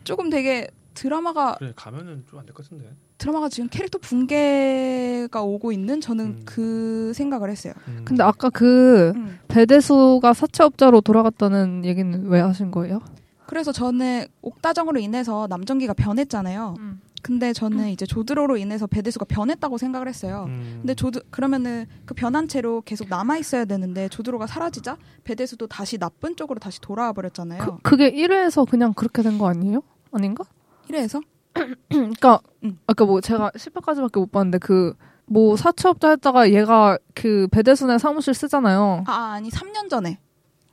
조금 0.05 0.31
되게 0.31 0.69
드라마가 0.97 1.57
그래 1.59 1.73
가면은 1.77 2.25
좀 2.29 2.41
안 2.41 2.47
될 2.47 2.53
것 2.55 2.65
같은데. 2.65 2.91
드라마가 3.19 3.49
지금 3.49 3.69
캐릭터 3.71 3.99
붕괴가 3.99 5.43
오고 5.43 5.73
있는 5.73 6.01
저는 6.01 6.25
음. 6.25 6.43
그 6.45 7.13
생각을 7.15 7.51
했어요. 7.51 7.73
음. 7.89 8.03
근데 8.05 8.23
아까 8.23 8.51
그 8.51 9.13
음. 9.17 9.39
배대수가 9.49 10.33
사채업자로 10.33 11.01
돌아갔다는 11.01 11.85
얘기는 11.85 12.27
왜 12.27 12.41
하신 12.41 12.71
거예요? 12.71 13.01
그래서 13.47 13.71
저는 13.73 14.27
옥다정으로 14.43 14.99
인해서 14.99 15.47
남정기가 15.49 15.95
변했잖아요. 15.95 16.75
근데 17.23 17.53
저는 17.53 17.89
이제 17.91 18.07
조드로로 18.07 18.57
인해서 18.57 18.87
배대수가 18.87 19.25
변했다고 19.29 19.79
생각을 19.79 20.07
했어요. 20.09 20.45
음. 20.49 20.79
근데 20.83 20.95
조드 20.95 21.23
그러면은 21.31 21.87
그 22.05 22.15
변한 22.15 22.47
채로 22.47 22.83
계속 22.83 23.09
남아 23.09 23.39
있어야 23.39 23.65
되는데 23.65 24.09
조드로가 24.09 24.47
사라지자 24.47 24.97
배대수도 25.25 25.67
다시 25.67 25.99
나쁜 25.99 26.37
쪽으로 26.37 26.61
다시 26.61 26.81
돌아와 26.81 27.13
버렸잖아요. 27.13 27.63
그, 27.65 27.79
그게 27.83 28.13
1회에서 28.13 28.69
그냥 28.69 28.93
그렇게 28.95 29.23
된 29.23 29.39
거 29.39 29.49
아니에요? 29.49 29.83
아닌가? 30.13 30.45
이래서 30.89 31.21
그러니까 31.89 32.41
음. 32.65 32.79
아까 32.87 33.05
뭐 33.05 33.21
제가 33.21 33.51
10회까지밖에 33.51 34.19
못 34.19 34.33
봤는데 34.33 34.59
그 34.59 34.95
뭐 35.27 35.57
사채업자 35.57 36.11
했다가 36.11 36.53
얘가 36.53 36.99
그 37.15 37.49
배대순의 37.51 37.99
사무실 37.99 38.33
쓰잖아요. 38.33 39.05
아 39.07 39.33
아니 39.35 39.51
3년 39.51 39.91
전에 39.91 40.19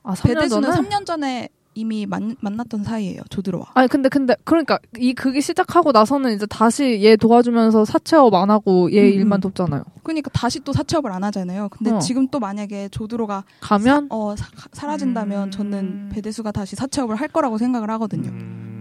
아, 0.02 0.14
3년 0.14 0.22
배대수는 0.22 0.72
전에? 0.72 0.88
3년 0.88 1.06
전에 1.06 1.48
이미 1.76 2.06
만, 2.06 2.36
만났던 2.40 2.84
사이예요. 2.84 3.22
조드로와. 3.30 3.72
아니 3.74 3.88
근데 3.88 4.08
근데 4.08 4.36
그러니까 4.44 4.78
이 4.96 5.12
그게 5.12 5.40
시작하고 5.40 5.90
나서는 5.90 6.32
이제 6.32 6.46
다시 6.46 7.02
얘 7.02 7.16
도와주면서 7.16 7.84
사채업 7.84 8.32
안 8.34 8.48
하고 8.50 8.92
얘 8.92 9.00
음, 9.00 9.12
일만 9.12 9.38
음. 9.38 9.40
돕잖아요. 9.40 9.82
그러니까 10.04 10.30
다시 10.32 10.60
또 10.60 10.72
사채업을 10.72 11.10
안 11.10 11.24
하잖아요. 11.24 11.68
근데 11.70 11.90
어. 11.90 11.98
지금 11.98 12.28
또 12.28 12.38
만약에 12.38 12.90
조드로가 12.90 13.42
가면 13.60 14.06
어 14.10 14.36
사, 14.36 14.86
라진다면 14.86 15.48
음. 15.48 15.50
저는 15.50 16.10
배대수가 16.10 16.52
다시 16.52 16.76
사채업을 16.76 17.16
할 17.16 17.26
거라고 17.26 17.58
생각을 17.58 17.90
하거든요. 17.90 18.28
음. 18.28 18.73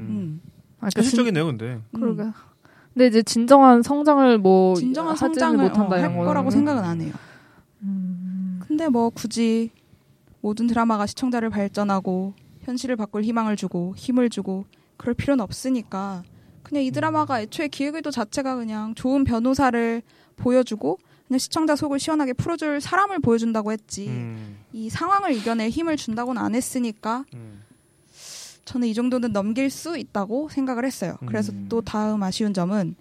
음. 0.83 0.85
아, 0.85 0.89
그러니까 0.89 1.01
현실적이네요, 1.01 1.45
근데. 1.45 1.81
음. 1.91 1.99
그러게. 1.99 2.23
근데 2.93 3.07
이제 3.07 3.23
진정한 3.23 3.81
성장을 3.81 4.37
뭐 4.37 4.75
진정한 4.75 5.15
성장을 5.15 5.57
못한다 5.57 5.95
어, 5.95 5.99
이런 5.99 6.15
할. 6.15 6.25
거라고 6.25 6.51
생각은 6.51 6.83
안 6.83 7.01
해요. 7.01 7.13
음. 7.81 8.59
근데 8.67 8.87
뭐 8.87 9.09
굳이 9.09 9.71
모든 10.41 10.67
드라마가 10.67 11.05
시청자를 11.05 11.49
발전하고 11.49 12.33
현실을 12.61 12.95
바꿀 12.95 13.23
희망을 13.23 13.55
주고 13.55 13.93
힘을 13.97 14.29
주고 14.29 14.65
그럴 14.97 15.15
필요는 15.15 15.43
없으니까 15.43 16.23
그냥 16.61 16.83
이 16.83 16.91
드라마가 16.91 17.41
애초에 17.41 17.67
기획 17.67 17.95
의도 17.95 18.11
자체가 18.11 18.55
그냥 18.55 18.93
좋은 18.95 19.23
변호사를 19.23 20.01
보여주고 20.35 20.99
그냥 21.27 21.39
시청자 21.39 21.75
속을 21.75 21.99
시원하게 21.99 22.33
풀어줄 22.33 22.79
사람을 22.79 23.19
보여준다고 23.19 23.71
했지 23.71 24.07
음. 24.07 24.57
이 24.71 24.89
상황을 24.89 25.33
이겨낼 25.33 25.69
힘을 25.69 25.97
준다고는 25.97 26.41
안 26.41 26.55
했으니까 26.55 27.25
음. 27.33 27.63
저는 28.65 28.87
이 28.87 28.93
정도는 28.93 29.33
넘길 29.33 29.69
수 29.69 29.97
있다고 29.97 30.49
생각을 30.49 30.85
했어요. 30.85 31.17
그래서 31.25 31.51
음. 31.51 31.67
또 31.69 31.81
다음 31.81 32.23
아쉬운 32.23 32.53
점은 32.53 32.95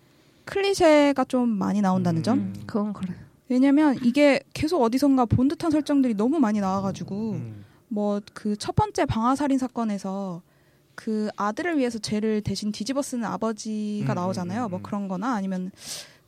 클리셰가 0.44 1.24
좀 1.24 1.48
많이 1.48 1.80
나온다는 1.80 2.22
점. 2.22 2.38
음. 2.38 2.54
그건 2.66 2.92
그래. 2.92 3.14
왜냐면 3.48 3.96
이게 4.02 4.40
계속 4.54 4.82
어디선가 4.82 5.26
본 5.26 5.48
듯한 5.48 5.70
설정들이 5.70 6.14
너무 6.14 6.38
많이 6.38 6.60
나와가지고 6.60 7.32
음. 7.32 7.64
뭐그 7.88 8.56
첫 8.56 8.74
번째 8.74 9.04
방화 9.04 9.36
살인 9.36 9.58
사건에서 9.58 10.42
그 10.94 11.28
아들을 11.36 11.78
위해서 11.78 11.98
죄를 11.98 12.42
대신 12.42 12.72
뒤집어 12.72 13.02
쓰는 13.02 13.24
아버지가 13.24 14.12
음, 14.12 14.14
나오잖아요. 14.14 14.66
음, 14.66 14.70
뭐 14.70 14.78
음. 14.80 14.82
그런 14.82 15.08
거나 15.08 15.34
아니면 15.34 15.70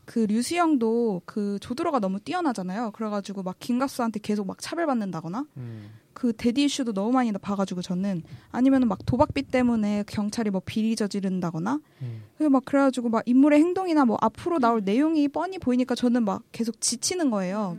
그 0.04 0.20
류수영도 0.20 1.23
그 1.25 1.58
조드로가 1.61 1.99
너무 1.99 2.20
뛰어나잖아요. 2.20 2.90
그래가지고 2.92 3.42
막 3.42 3.56
김갑수한테 3.58 4.20
계속 4.20 4.46
막 4.46 4.58
차별받는다거나 4.61 5.46
음. 5.56 5.90
그 6.12 6.32
데디 6.32 6.64
이슈도 6.64 6.92
너무 6.92 7.12
많이 7.12 7.32
봐가지고 7.32 7.82
저는 7.82 8.23
아니면은 8.50 8.88
막 8.88 9.04
도박비 9.04 9.42
때문에 9.42 10.04
경찰이 10.06 10.50
뭐 10.50 10.62
비리 10.64 10.96
저지른다거나 10.96 11.80
음. 12.02 12.23
그막 12.38 12.64
그래가지고 12.64 13.08
막 13.08 13.23
인물의 13.26 13.58
행동이나 13.61 14.04
뭐 14.04 14.16
앞으로 14.20 14.58
나올 14.61 14.82
내용이 14.84 15.28
뻔히 15.28 15.58
보이니까 15.58 15.94
저는 15.94 16.25
막 16.25 16.42
계속 16.52 16.80
지치는 16.80 17.30
거예요. 17.30 17.76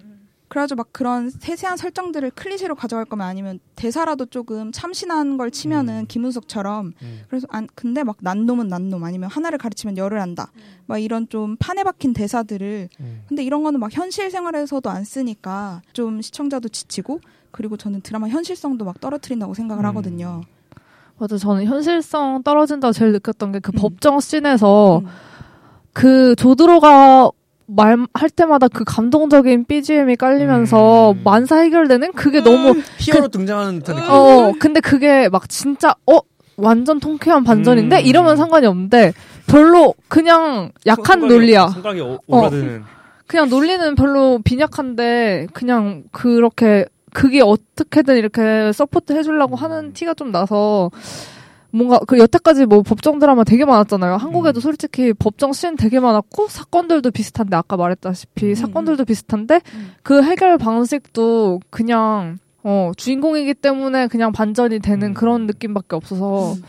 그래가지고 0.47 0.77
막 0.77 0.87
그런 0.91 1.29
세세한 1.29 1.77
설정들을 1.77 2.31
클리셰로 2.31 2.75
가져갈 2.75 3.05
거면 3.05 3.25
아니면 3.25 3.59
대사라도 3.75 4.25
조금 4.27 4.71
참신한 4.71 5.37
걸 5.37 5.51
치면은 5.51 6.01
음. 6.01 6.05
김은석처럼 6.07 6.93
음. 7.01 7.21
그래서 7.27 7.47
안 7.49 7.67
근데 7.75 8.03
막 8.03 8.17
난놈은 8.19 8.67
난놈 8.67 9.03
아니면 9.03 9.29
하나를 9.29 9.57
가르치면 9.57 9.97
열을 9.97 10.21
한다 10.21 10.51
막 10.85 10.99
이런 10.99 11.27
좀 11.29 11.55
판에 11.57 11.83
박힌 11.83 12.13
대사들을 12.13 12.89
음. 12.99 13.23
근데 13.27 13.43
이런 13.43 13.63
거는 13.63 13.79
막 13.79 13.91
현실 13.91 14.29
생활에서도 14.29 14.87
안 14.89 15.03
쓰니까 15.03 15.81
좀 15.93 16.21
시청자도 16.21 16.69
지치고 16.69 17.19
그리고 17.51 17.77
저는 17.77 18.01
드라마 18.01 18.27
현실성도 18.27 18.85
막 18.85 18.99
떨어뜨린다고 18.99 19.53
생각을 19.53 19.83
음. 19.83 19.87
하거든요. 19.87 20.41
맞아. 21.17 21.37
저는 21.37 21.65
현실성 21.65 22.43
떨어진다고 22.43 22.91
제일 22.91 23.13
느꼈던 23.13 23.53
게그 23.53 23.71
음. 23.73 23.77
법정 23.77 24.19
씬에서 24.19 24.99
음. 24.99 25.07
그 25.93 26.35
조들호가 26.35 27.31
말할 27.67 28.29
때마다 28.35 28.67
그 28.67 28.83
감동적인 28.85 29.65
BGM이 29.65 30.15
깔리면서 30.17 31.11
음. 31.11 31.21
만사 31.23 31.57
해결되는 31.57 32.11
그게 32.13 32.41
너무 32.43 32.75
히어로 32.99 33.27
등장하는 33.29 33.79
듯한 33.79 33.95
느낌. 33.95 34.11
어 34.11 34.53
근데 34.59 34.79
그게 34.79 35.29
막 35.29 35.49
진짜 35.49 35.95
어 36.05 36.19
완전 36.57 36.99
통쾌한 36.99 37.43
반전인데 37.43 37.97
음. 37.99 38.05
이러면 38.05 38.37
상관이 38.37 38.65
없는데 38.67 39.13
별로 39.47 39.93
그냥 40.07 40.71
약한 40.85 41.21
손가락이- 41.21 41.27
논리야. 41.27 41.67
오- 42.27 42.37
어. 42.37 42.49
그냥 43.27 43.49
논리는 43.49 43.95
별로 43.95 44.39
빈약한데 44.43 45.47
그냥 45.53 46.03
그렇게 46.11 46.85
그게 47.11 47.41
어떻게든 47.41 48.17
이렇게 48.17 48.71
서포트 48.73 49.13
해주려고 49.13 49.55
하는 49.55 49.93
티가 49.93 50.13
좀 50.13 50.31
나서 50.31 50.91
뭔가 51.75 51.99
그 52.07 52.17
여태까지 52.17 52.65
뭐 52.65 52.81
법정 52.81 53.19
드라마 53.19 53.43
되게 53.43 53.65
많았잖아요. 53.65 54.15
한국에도 54.15 54.59
음. 54.59 54.61
솔직히 54.61 55.13
법정 55.13 55.51
씬 55.53 55.75
되게 55.75 55.99
많았고 55.99 56.47
사건들도 56.47 57.11
비슷한데 57.11 57.55
아까 57.55 57.75
말했다시피 57.77 58.45
음. 58.49 58.55
사건들도 58.55 59.03
비슷한데 59.05 59.61
음. 59.73 59.91
그 60.03 60.23
해결 60.23 60.57
방식도 60.57 61.59
그냥 61.69 62.37
어 62.63 62.91
주인공이기 62.97 63.53
때문에 63.55 64.07
그냥 64.07 64.31
반전이 64.31 64.79
되는 64.79 65.09
음. 65.09 65.13
그런 65.13 65.45
느낌밖에 65.47 65.95
없어서 65.95 66.53
음. 66.53 66.61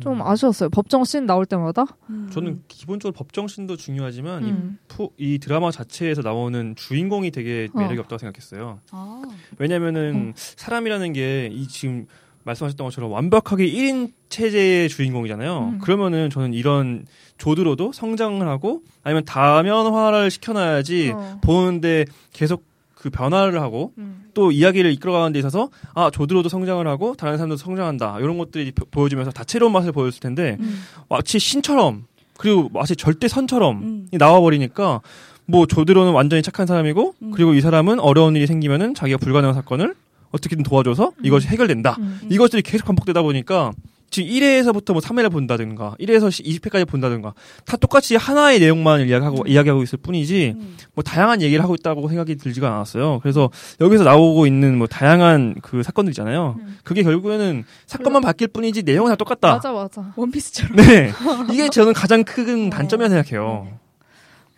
좀 0.00 0.22
아쉬웠어요. 0.22 0.70
법정 0.70 1.04
씬 1.04 1.26
나올 1.26 1.44
때마다. 1.44 1.84
음. 2.08 2.28
저는 2.32 2.62
기본적으로 2.68 3.12
법정신도 3.12 3.76
중요하지만 3.76 4.44
이, 4.46 4.50
음. 4.50 4.78
푸- 4.88 5.10
이 5.18 5.38
드라마 5.38 5.70
자체에서 5.70 6.22
나오는 6.22 6.74
주인공이 6.76 7.30
되게 7.32 7.68
어. 7.74 7.78
매력이 7.78 7.98
없다고 7.98 8.18
생각했어요. 8.18 8.80
아. 8.92 9.22
왜냐면은 9.58 10.32
사람이라는 10.36 11.12
게 11.12 11.50
이 11.52 11.66
지금 11.68 12.06
말씀하셨던 12.50 12.84
것처럼 12.86 13.10
완벽하게 13.12 13.66
1인 13.70 14.12
체제의 14.28 14.88
주인공이잖아요. 14.88 15.70
음. 15.74 15.78
그러면은 15.78 16.30
저는 16.30 16.52
이런 16.54 17.06
조드로도 17.38 17.92
성장을 17.92 18.46
하고 18.46 18.82
아니면 19.02 19.24
다면화를 19.24 20.30
시켜놔야지 20.30 21.12
어. 21.14 21.40
보는데 21.42 22.04
계속 22.32 22.64
그 22.94 23.08
변화를 23.08 23.60
하고 23.62 23.92
음. 23.98 24.24
또 24.34 24.50
이야기를 24.52 24.92
이끌어가는 24.92 25.32
데 25.32 25.38
있어서 25.38 25.70
아 25.94 26.10
조드로도 26.10 26.48
성장을 26.50 26.86
하고 26.86 27.14
다른 27.16 27.38
사람도 27.38 27.56
성장한다 27.56 28.18
이런 28.20 28.36
것들이 28.36 28.72
보- 28.72 28.84
보여주면서 28.90 29.30
다채로운 29.30 29.72
맛을 29.72 29.92
보여줄 29.92 30.20
텐데 30.20 30.58
음. 30.60 30.82
마치 31.08 31.38
신처럼 31.38 32.04
그리고 32.36 32.68
마치 32.72 32.94
절대 32.96 33.26
선처럼 33.26 33.82
음. 33.82 34.08
나와버리니까 34.12 35.00
뭐 35.46 35.66
조드로는 35.66 36.12
완전히 36.12 36.42
착한 36.42 36.66
사람이고 36.66 37.14
음. 37.22 37.30
그리고 37.32 37.54
이 37.54 37.60
사람은 37.62 38.00
어려운 38.00 38.36
일이 38.36 38.46
생기면은 38.46 38.94
자기가 38.94 39.16
불가능한 39.18 39.54
사건을 39.54 39.94
어떻게든 40.30 40.62
도와줘서 40.62 41.12
이것이 41.22 41.48
해결된다. 41.48 41.96
음. 41.98 42.20
이것들이 42.30 42.62
계속 42.62 42.86
반복되다 42.86 43.22
보니까 43.22 43.72
지금 44.10 44.28
1회에서부터 44.28 44.92
뭐 44.92 45.00
3회를 45.00 45.30
본다든가 45.30 45.94
1회에서 46.00 46.28
20회까지 46.28 46.86
본다든가 46.86 47.32
다 47.64 47.76
똑같이 47.76 48.16
하나의 48.16 48.58
내용만 48.58 49.08
이야기하고 49.08 49.44
이야기하고 49.46 49.82
있을 49.84 49.98
뿐이지 50.02 50.54
음. 50.56 50.76
뭐 50.94 51.04
다양한 51.04 51.42
얘기를 51.42 51.62
하고 51.62 51.74
있다고 51.74 52.08
생각이 52.08 52.36
들지가 52.36 52.68
않았어요. 52.74 53.20
그래서 53.22 53.50
여기서 53.80 54.04
나오고 54.04 54.46
있는 54.46 54.76
뭐 54.76 54.86
다양한 54.88 55.56
그 55.62 55.82
사건들 55.82 56.10
있잖아요. 56.12 56.56
음. 56.58 56.78
그게 56.82 57.02
결국에는 57.02 57.64
사건만 57.86 58.22
바뀔 58.22 58.48
뿐이지 58.48 58.82
내용은 58.82 59.10
다 59.10 59.16
똑같다. 59.16 59.54
맞아 59.54 59.72
맞아. 59.72 60.12
원피스처럼. 60.16 60.76
네. 60.76 61.12
이게 61.52 61.68
저는 61.68 61.92
가장 61.92 62.24
큰 62.24 62.66
어. 62.66 62.70
단점이라 62.70 63.08
생각해요. 63.08 63.68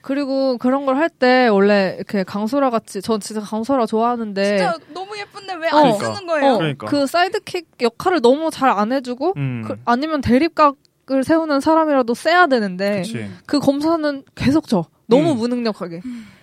그리고 0.03 0.59
그런 0.59 0.85
걸 0.87 0.97
할 0.97 1.09
때 1.09 1.49
원래 1.49 1.95
이렇게 1.97 2.25
강소라 2.25 2.71
같이 2.71 3.01
전 3.01 3.21
진짜 3.21 3.41
강소라 3.41 3.87
좋아하는데 3.87 4.57
진짜 4.59 4.77
너무 4.93 5.17
예쁜데 5.17 5.55
왜안 5.55 5.75
어. 5.75 5.83
그러니까. 5.97 6.15
쓰는 6.15 6.27
거예요? 6.27 6.53
어, 6.53 6.59
그러니까. 6.59 6.87
그 6.87 7.07
사이드킥 7.07 7.67
역할을 7.81 8.21
너무 8.21 8.51
잘 8.51 8.69
안 8.71 8.93
해주고 8.93 9.35
음. 9.37 9.63
그- 9.67 9.77
아니면 9.85 10.21
대립각을 10.21 11.25
세우는 11.25 11.61
사람이라도 11.61 12.15
세야 12.15 12.47
되는데 12.49 12.99
그치. 13.03 13.29
그 13.47 13.59
검사는 13.61 14.23
계속 14.35 14.67
져 14.69 14.85
너무 15.07 15.33
음. 15.33 15.37
무능력하게 15.39 16.01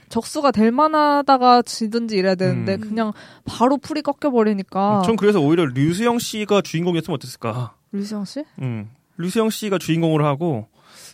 적수가 0.10 0.52
될 0.52 0.72
만하다가 0.72 1.62
지든지 1.64 2.16
이래야 2.18 2.36
되는데 2.36 2.76
음. 2.76 2.80
그냥 2.80 3.14
바로 3.46 3.78
풀이 3.78 4.02
꺾여 4.02 4.32
버리니까 4.32 5.04
전 5.06 5.16
그래서 5.16 5.40
오히려 5.40 5.66
류수영 5.66 6.18
씨가 6.20 6.62
주인공이었으면 6.62 7.16
어땠을까? 7.16 7.76
류시영 7.92 8.26
씨? 8.26 8.44
음. 8.62 8.90
류수영 9.18 9.50
씨가 9.50 9.78
주인공으로 9.80 10.26
하고 10.26 10.68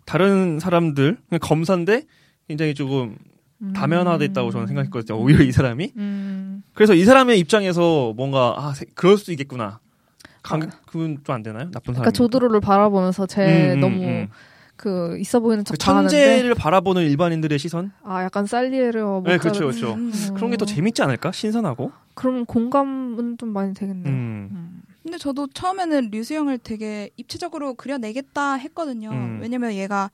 다른 0.05 0.59
사람들 0.59 1.17
그냥 1.29 1.39
검사인데 1.41 2.03
굉장히 2.47 2.73
조금 2.73 3.17
다면화됐다고 3.73 4.51
저는 4.51 4.67
생각했거든요. 4.67 5.17
오히려 5.19 5.43
이 5.43 5.51
사람이. 5.51 5.93
음. 5.97 6.63
그래서 6.73 6.93
이 6.93 7.03
사람의 7.05 7.39
입장에서 7.39 8.13
뭔가 8.15 8.53
아 8.58 8.73
세- 8.73 8.86
그럴 8.95 9.17
수도 9.17 9.31
있겠구나. 9.31 9.79
강, 10.43 10.69
그건 10.86 11.17
좀 11.23 11.36
안 11.36 11.41
되나요? 11.41 11.71
나쁜 11.71 11.93
사람. 11.93 12.03
그러니까 12.03 12.12
조드로를 12.12 12.60
바라보면서 12.60 13.25
쟤 13.25 13.75
너무 13.75 14.27
그 14.75 15.17
있어 15.19 15.39
보이는 15.39 15.63
척 15.63 15.73
그 15.73 15.77
천재를 15.77 16.53
바라보는 16.53 17.03
일반인들의 17.03 17.58
시선? 17.58 17.91
아 18.03 18.23
약간 18.23 18.45
살리에르 18.45 19.21
네, 19.25 19.38
그렇죠, 19.38 19.62
그렇죠. 19.62 19.93
음. 19.93 20.12
그런 20.36 20.51
게 20.51 20.58
더 20.58 20.65
재밌지 20.65 21.01
않을까? 21.01 21.31
신선하고. 21.31 21.91
그럼 22.13 22.45
공감은 22.45 23.38
좀 23.39 23.49
많이 23.49 23.73
되겠네요. 23.73 24.13
음. 24.13 24.49
음. 24.51 24.81
근데 25.01 25.17
저도 25.17 25.47
처음에는 25.53 26.10
류수영을 26.12 26.58
되게 26.60 27.10
입체적으로 27.15 27.75
그려내겠다 27.75 28.55
했거든요. 28.55 29.12
음. 29.12 29.39
왜냐면 29.41 29.73
얘가 29.73 30.10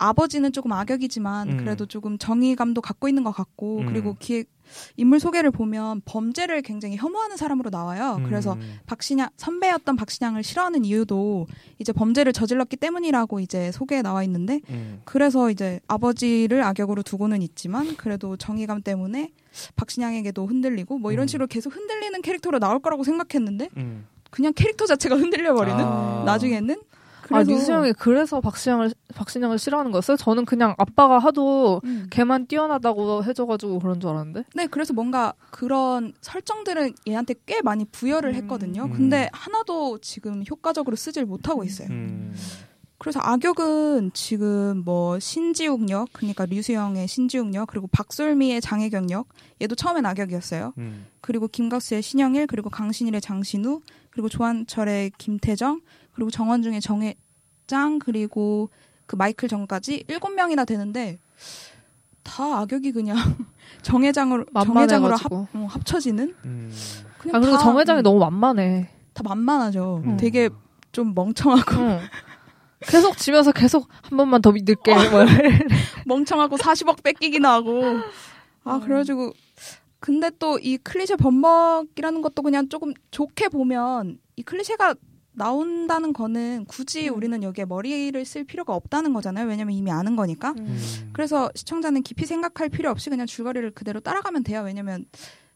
아버지는 0.00 0.50
조금 0.50 0.72
악역이지만 0.72 1.50
음. 1.50 1.56
그래도 1.58 1.84
조금 1.84 2.16
정의감도 2.16 2.80
갖고 2.80 3.08
있는 3.08 3.22
것 3.22 3.32
같고 3.32 3.80
음. 3.80 3.86
그리고 3.86 4.16
기획 4.18 4.48
인물 4.96 5.20
소개를 5.20 5.50
보면 5.50 6.00
범죄를 6.04 6.62
굉장히 6.62 6.96
혐오하는 6.96 7.36
사람으로 7.36 7.70
나와요. 7.70 8.16
음. 8.20 8.24
그래서 8.24 8.56
박신양 8.86 9.28
선배였던 9.36 9.96
박신양을 9.96 10.42
싫어하는 10.42 10.84
이유도 10.84 11.46
이제 11.78 11.92
범죄를 11.92 12.32
저질렀기 12.32 12.76
때문이라고 12.76 13.40
이제 13.40 13.70
소개에 13.72 14.00
나와 14.00 14.22
있는데 14.24 14.60
음. 14.70 15.02
그래서 15.04 15.50
이제 15.50 15.80
아버지를 15.86 16.62
악역으로 16.62 17.02
두고는 17.02 17.42
있지만 17.42 17.96
그래도 17.96 18.36
정의감 18.36 18.82
때문에 18.82 19.32
박신양에게도 19.76 20.46
흔들리고 20.46 20.98
뭐 20.98 21.12
이런 21.12 21.24
음. 21.24 21.26
식으로 21.26 21.46
계속 21.46 21.74
흔들리는 21.74 22.22
캐릭터로 22.22 22.58
나올 22.58 22.80
거라고 22.80 23.04
생각했는데 23.04 23.68
음. 23.76 24.06
그냥 24.30 24.52
캐릭터 24.54 24.86
자체가 24.86 25.16
흔들려 25.16 25.52
버리는 25.54 25.78
아. 25.78 26.22
나중에는 26.24 26.80
아 27.30 27.42
그래서 27.42 27.50
류수영이 27.52 27.92
그래서 27.94 28.40
박신양을 28.40 28.92
박신양을 29.14 29.58
싫어하는 29.58 29.90
거였어요? 29.90 30.16
저는 30.16 30.44
그냥 30.44 30.74
아빠가 30.78 31.18
하도 31.18 31.80
음. 31.84 32.06
걔만 32.10 32.46
뛰어나다고 32.46 33.24
해줘가지고 33.24 33.78
그런 33.78 34.00
줄 34.00 34.10
알았는데. 34.10 34.44
네 34.54 34.66
그래서 34.66 34.92
뭔가 34.92 35.34
그런 35.50 36.12
설정들은 36.20 36.94
얘한테 37.08 37.34
꽤 37.46 37.62
많이 37.62 37.84
부여를 37.84 38.30
음. 38.30 38.34
했거든요. 38.36 38.84
음. 38.84 38.92
근데 38.92 39.28
하나도 39.32 39.98
지금 39.98 40.44
효과적으로 40.48 40.96
쓰질 40.96 41.24
못하고 41.24 41.64
있어요. 41.64 41.88
음. 41.90 42.34
그래서 43.00 43.18
악역은 43.22 44.10
지금 44.12 44.82
뭐 44.84 45.18
신지욱 45.18 45.88
역 45.88 46.10
그러니까 46.12 46.44
류수영의 46.44 47.08
신지욱 47.08 47.54
역 47.54 47.68
그리고 47.68 47.86
박솔미의 47.86 48.60
장혜경 48.60 49.10
역 49.10 49.26
얘도 49.62 49.74
처음엔 49.74 50.04
악역이었어요. 50.04 50.74
음. 50.76 51.06
그리고 51.22 51.48
김각수의 51.48 52.02
신영일 52.02 52.46
그리고 52.46 52.68
강신일의 52.68 53.22
장신우 53.22 53.80
그리고 54.10 54.28
조한철의 54.28 55.12
김태정 55.16 55.80
그리고 56.20 56.30
정원중의 56.30 56.82
정혜짱 56.82 57.98
그리고 57.98 58.68
그 59.06 59.16
마이클 59.16 59.48
정까지 59.48 60.04
일곱 60.06 60.34
명이나 60.34 60.66
되는데 60.66 61.18
다 62.22 62.58
악역이 62.60 62.92
그냥 62.92 63.16
정회장으로 63.80 64.44
정회장으로 64.52 65.16
합, 65.16 65.22
만만해가지고. 65.32 65.48
어, 65.54 65.66
합쳐지는 65.70 66.34
음. 66.44 66.72
그냥 67.18 67.36
아 67.36 67.40
그리고 67.40 67.56
다, 67.56 67.62
정회장이 67.62 68.00
음, 68.00 68.02
너무 68.02 68.18
만만해. 68.18 68.90
다 69.14 69.22
만만하죠. 69.24 70.02
음. 70.04 70.16
되게 70.18 70.50
좀 70.92 71.14
멍청하고 71.14 71.74
응. 71.80 72.00
계속 72.86 73.16
지면서 73.16 73.52
계속 73.52 73.88
한 74.02 74.18
번만 74.18 74.42
더 74.42 74.52
믿을게. 74.52 74.92
뭐. 74.92 75.24
멍청하고 76.04 76.58
40억 76.58 77.02
뺏기기나 77.02 77.50
하고 77.54 77.82
아 78.64 78.74
음. 78.76 78.80
그래가지고 78.82 79.32
근데 80.00 80.28
또 80.38 80.58
이 80.60 80.76
클리셰 80.76 81.16
범벅이라는 81.16 82.20
것도 82.20 82.42
그냥 82.42 82.68
조금 82.68 82.92
좋게 83.10 83.48
보면 83.48 84.18
이 84.36 84.42
클리셰가 84.42 84.94
나온다는 85.32 86.12
거는 86.12 86.64
굳이 86.66 87.08
음. 87.08 87.16
우리는 87.16 87.42
여기에 87.42 87.64
머리를 87.64 88.24
쓸 88.24 88.44
필요가 88.44 88.74
없다는 88.74 89.12
거잖아요. 89.12 89.46
왜냐면 89.46 89.74
이미 89.74 89.90
아는 89.90 90.16
거니까. 90.16 90.54
음. 90.58 91.10
그래서 91.12 91.50
시청자는 91.54 92.02
깊이 92.02 92.26
생각할 92.26 92.68
필요 92.68 92.90
없이 92.90 93.10
그냥 93.10 93.26
줄거리를 93.26 93.70
그대로 93.72 94.00
따라가면 94.00 94.42
돼요. 94.42 94.62
왜냐면 94.62 95.06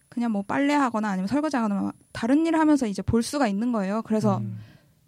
그냥 0.09 0.31
뭐 0.31 0.43
빨래하거나 0.43 1.09
아니면 1.09 1.27
설거지하거나 1.27 1.93
다른 2.13 2.47
일을 2.47 2.59
하면서 2.59 2.87
이제 2.87 3.03
볼 3.03 3.23
수가 3.23 3.49
있는 3.49 3.73
거예요. 3.73 4.03
그래서 4.03 4.39
음. 4.39 4.59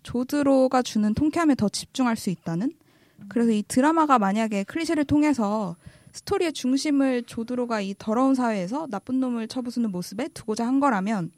조드로가 0.03 0.83
주는 0.83 1.15
통쾌함에 1.15 1.55
더 1.55 1.69
집중할 1.69 2.17
수 2.17 2.31
있다는. 2.31 2.73
그래서 3.29 3.51
이 3.51 3.63
드라마가 3.67 4.19
만약에 4.19 4.65
클리셰를 4.65 5.05
통해서 5.05 5.77
스토리의 6.13 6.53
중심을 6.53 7.25
조드로가 7.25 7.81
이 7.81 7.95
더러운 7.99 8.35
사회에서 8.35 8.87
나쁜 8.91 9.21
놈을 9.21 9.49
쳐부수는 9.49 9.91
모습에 9.91 10.29
두고자 10.29 10.67
한 10.67 10.81
거라면 10.81 11.31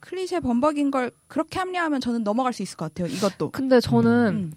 클리셰 0.00 0.40
범벅인 0.40 0.90
걸 0.90 1.10
그렇게 1.26 1.58
합리화하면 1.58 2.00
저는 2.00 2.24
넘어갈 2.24 2.52
수 2.52 2.62
있을 2.62 2.76
것 2.76 2.92
같아요. 2.94 3.12
이것도. 3.12 3.50
근데 3.50 3.80
저는 3.80 4.10
음. 4.34 4.52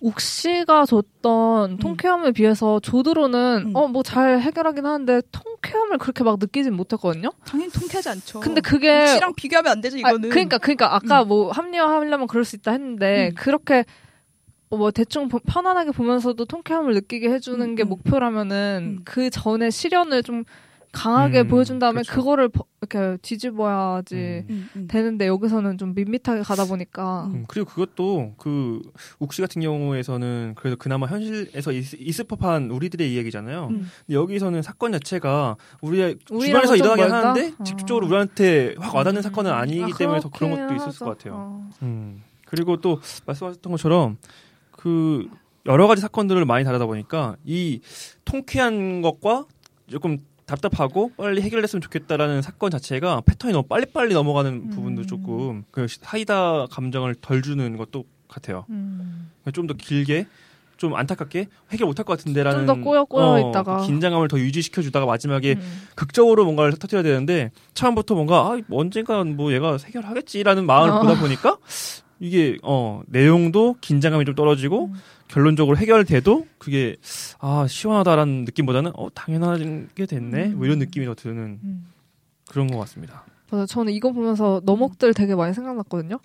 욱씨가 0.00 0.84
줬던 0.86 1.78
통쾌함에 1.78 2.32
비해서 2.32 2.78
조드로는 2.80 3.68
음. 3.68 3.76
어뭐 3.76 4.02
잘 4.02 4.38
해결하긴 4.40 4.84
하는데 4.84 5.22
통쾌함을 5.32 5.98
그렇게 5.98 6.24
막 6.24 6.38
느끼진 6.38 6.74
못했거든요. 6.74 7.30
당연히 7.46 7.70
통쾌하지 7.72 8.08
않죠. 8.10 8.40
근데 8.40 8.60
그게 8.60 9.06
씨랑 9.06 9.34
비교하면 9.34 9.72
안 9.72 9.80
되죠. 9.80 9.96
아, 9.96 10.10
이거는. 10.10 10.28
그러니까 10.28 10.58
그러니까 10.58 10.94
아까 10.94 11.24
뭐 11.24 11.50
합리화하려면 11.52 12.26
그럴 12.26 12.44
수 12.44 12.56
있다 12.56 12.72
했는데 12.72 13.28
음. 13.30 13.34
그렇게 13.36 13.84
뭐 14.68 14.90
대충 14.90 15.28
보- 15.28 15.38
편안하게 15.38 15.92
보면서도 15.92 16.44
통쾌함을 16.44 16.92
느끼게 16.94 17.30
해주는 17.30 17.60
음, 17.64 17.74
게 17.74 17.84
음. 17.84 17.88
목표라면은 17.88 18.98
음. 18.98 19.02
그 19.04 19.30
전에 19.30 19.70
시련을 19.70 20.22
좀 20.22 20.44
강하게 20.94 21.40
음, 21.40 21.48
보여준 21.48 21.78
다음에 21.78 22.02
그렇죠. 22.02 22.12
그거를 22.12 22.50
이렇게 22.80 23.18
뒤집어야지 23.20 24.14
음. 24.14 24.46
음, 24.50 24.68
음. 24.76 24.86
되는데 24.88 25.26
여기서는 25.26 25.76
좀 25.78 25.94
밋밋하게 25.94 26.42
가다 26.42 26.64
보니까 26.66 27.26
음. 27.26 27.34
음, 27.34 27.44
그리고 27.48 27.68
그것도 27.68 28.34
그 28.38 28.80
욱씨 29.18 29.42
같은 29.42 29.60
경우에서는 29.60 30.54
그래도 30.56 30.76
그나마 30.76 31.06
현실에서 31.06 31.72
있, 31.72 31.94
있을 31.94 32.24
법한 32.24 32.70
우리들의 32.70 33.12
이야기잖아요. 33.12 33.68
음. 33.70 33.88
근데 34.06 34.14
여기서는 34.14 34.62
사건 34.62 34.92
자체가 34.92 35.56
우리의 35.82 36.18
주변에서 36.24 36.76
좀 36.76 36.86
일어나긴? 36.98 37.12
하는데 37.12 37.54
어. 37.58 37.64
직접적으로 37.64 38.06
우리한테 38.06 38.76
확 38.78 38.94
와닿는 38.94 39.20
음. 39.20 39.22
사건은 39.22 39.50
아니기 39.52 39.82
아, 39.82 39.96
때문에 39.96 40.20
더 40.20 40.30
그런 40.30 40.52
것도 40.52 40.74
있을 40.74 40.88
하죠. 40.88 41.04
것 41.04 41.18
같아요. 41.18 41.34
어. 41.36 41.70
음. 41.82 42.22
그리고 42.46 42.76
또 42.80 43.00
말씀하셨던 43.26 43.70
것처럼 43.72 44.16
그 44.70 45.28
여러 45.66 45.86
가지 45.86 46.02
사건들을 46.02 46.44
많이 46.44 46.64
다루다 46.64 46.86
보니까 46.86 47.36
이 47.44 47.80
통쾌한 48.24 49.00
것과 49.02 49.46
조금 49.88 50.18
답답하고 50.46 51.12
빨리 51.16 51.40
해결됐으면 51.42 51.80
좋겠다라는 51.80 52.42
사건 52.42 52.70
자체가 52.70 53.22
패턴이 53.24 53.52
너무 53.52 53.66
빨리빨리 53.66 54.14
넘어가는 54.14 54.70
부분도 54.70 55.06
조금 55.06 55.64
그 55.70 55.86
사이다 55.88 56.66
감정을 56.70 57.14
덜 57.16 57.42
주는 57.42 57.76
것도 57.76 58.04
같아요. 58.28 58.66
음. 58.68 59.30
좀더 59.52 59.74
길게 59.74 60.26
좀 60.76 60.94
안타깝게 60.94 61.46
해결 61.70 61.86
못할 61.86 62.04
것 62.04 62.18
같은데라는 62.18 62.66
좀 62.66 62.76
더 62.76 62.82
꼬여 62.82 63.04
꼬여 63.04 63.24
어, 63.24 63.50
있다가. 63.50 63.78
그 63.78 63.86
긴장감을 63.86 64.28
더 64.28 64.38
유지시켜 64.38 64.82
주다가 64.82 65.06
마지막에 65.06 65.54
음. 65.54 65.82
극적으로 65.94 66.44
뭔가를 66.44 66.72
터뜨려야 66.72 67.02
되는데 67.02 67.50
처음부터 67.74 68.14
뭔가 68.14 68.40
아, 68.40 68.60
뭐 68.66 68.80
언젠간 68.80 69.36
뭐 69.36 69.52
얘가 69.52 69.78
해결하겠지라는 69.82 70.66
마음을 70.66 70.90
어. 70.92 71.00
보다 71.00 71.18
보니까 71.20 71.56
이게 72.20 72.58
어 72.62 73.02
내용도 73.06 73.76
긴장감이 73.80 74.24
좀 74.24 74.34
떨어지고 74.34 74.86
음. 74.86 74.94
결론적으로 75.28 75.76
해결돼도 75.76 76.46
그게 76.58 76.96
아 77.40 77.66
시원하다라는 77.68 78.44
느낌보다는 78.44 78.92
어 78.94 79.08
당연한 79.14 79.88
게 79.94 80.06
됐네 80.06 80.48
뭐 80.48 80.66
이런 80.66 80.78
느낌이 80.78 81.06
더 81.06 81.14
드는 81.14 81.58
음. 81.62 81.86
그런 82.48 82.66
것 82.68 82.78
같습니다. 82.80 83.24
맞아. 83.50 83.66
저는 83.66 83.92
이거 83.92 84.12
보면서 84.12 84.60
너목들 84.64 85.14
되게 85.14 85.34
많이 85.34 85.54
생각났거든요. 85.54 86.18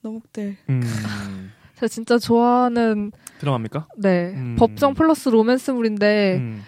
너목들. 0.00 0.56
음, 0.68 0.80
제가 1.74 1.88
진짜 1.88 2.18
좋아하는 2.18 3.12
드라마입니까? 3.40 3.88
네 3.96 4.32
음. 4.34 4.56
법정 4.58 4.94
플러스 4.94 5.28
로맨스물인데 5.28 6.36
음, 6.38 6.62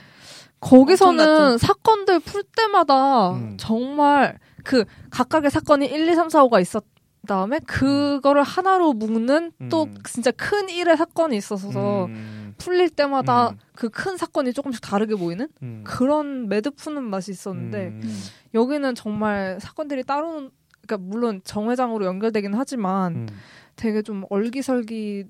거기서는. 0.61 1.59
사건들 1.59 2.21
풀 2.21 2.43
때마다 2.57 3.33
음. 3.33 3.57
정말 3.59 4.39
그 4.65 4.85
각각의 5.11 5.51
사건이 5.51 5.87
1, 5.87 6.09
2, 6.09 6.15
3, 6.15 6.29
4, 6.29 6.45
5가 6.45 6.61
있었 6.61 6.85
다음에 7.27 7.59
그거를 7.61 8.43
하나로 8.43 8.95
묶는 8.95 9.53
또 9.69 9.85
음. 9.85 9.95
진짜 10.05 10.31
큰 10.31 10.69
일의 10.69 10.97
사건이 10.97 11.37
있어서 11.37 12.07
음, 12.07 12.55
풀릴 12.59 12.91
때마다 12.91 13.51
음. 13.51 13.59
그큰 13.75 14.17
사건이 14.17 14.53
조금씩 14.53 14.81
다르게 14.81 15.15
보이는 15.15 15.49
음, 15.63 15.83
그런 15.85 16.49
매듭 16.49 16.77
푸는 16.77 17.03
맛이 17.05 17.31
있었는데 17.31 17.89
음, 17.89 18.23
여기는 18.55 18.95
정말 18.95 19.59
사건들이 19.61 20.03
따로 20.05 20.51
그러니까 20.87 20.97
물론 20.99 21.41
정회장으로 21.45 22.07
연결되긴 22.07 22.55
하지만 22.55 23.15
음, 23.15 23.29
되게 23.77 24.03
좀 24.03 24.25
얼기설기 24.31 25.27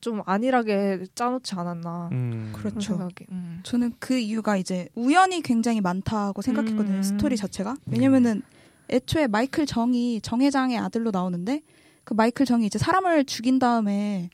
좀 0.00 0.22
안일하게 0.26 1.06
짜놓지 1.14 1.54
않았나 1.54 2.10
음. 2.12 2.52
그렇죠. 2.54 2.80
생각이. 2.80 3.26
음. 3.32 3.60
저는 3.62 3.94
그 3.98 4.18
이유가 4.18 4.56
이제 4.56 4.88
우연이 4.94 5.40
굉장히 5.40 5.80
많다고 5.80 6.42
생각했거든요. 6.42 6.98
음. 6.98 7.02
스토리 7.02 7.36
자체가. 7.36 7.76
왜냐면은 7.86 8.42
애초에 8.90 9.26
마이클 9.26 9.66
정이 9.66 10.20
정 10.22 10.40
회장의 10.40 10.78
아들로 10.78 11.10
나오는데 11.10 11.62
그 12.04 12.14
마이클 12.14 12.46
정이 12.46 12.66
이제 12.66 12.78
사람을 12.78 13.24
죽인 13.24 13.58
다음에 13.58 14.30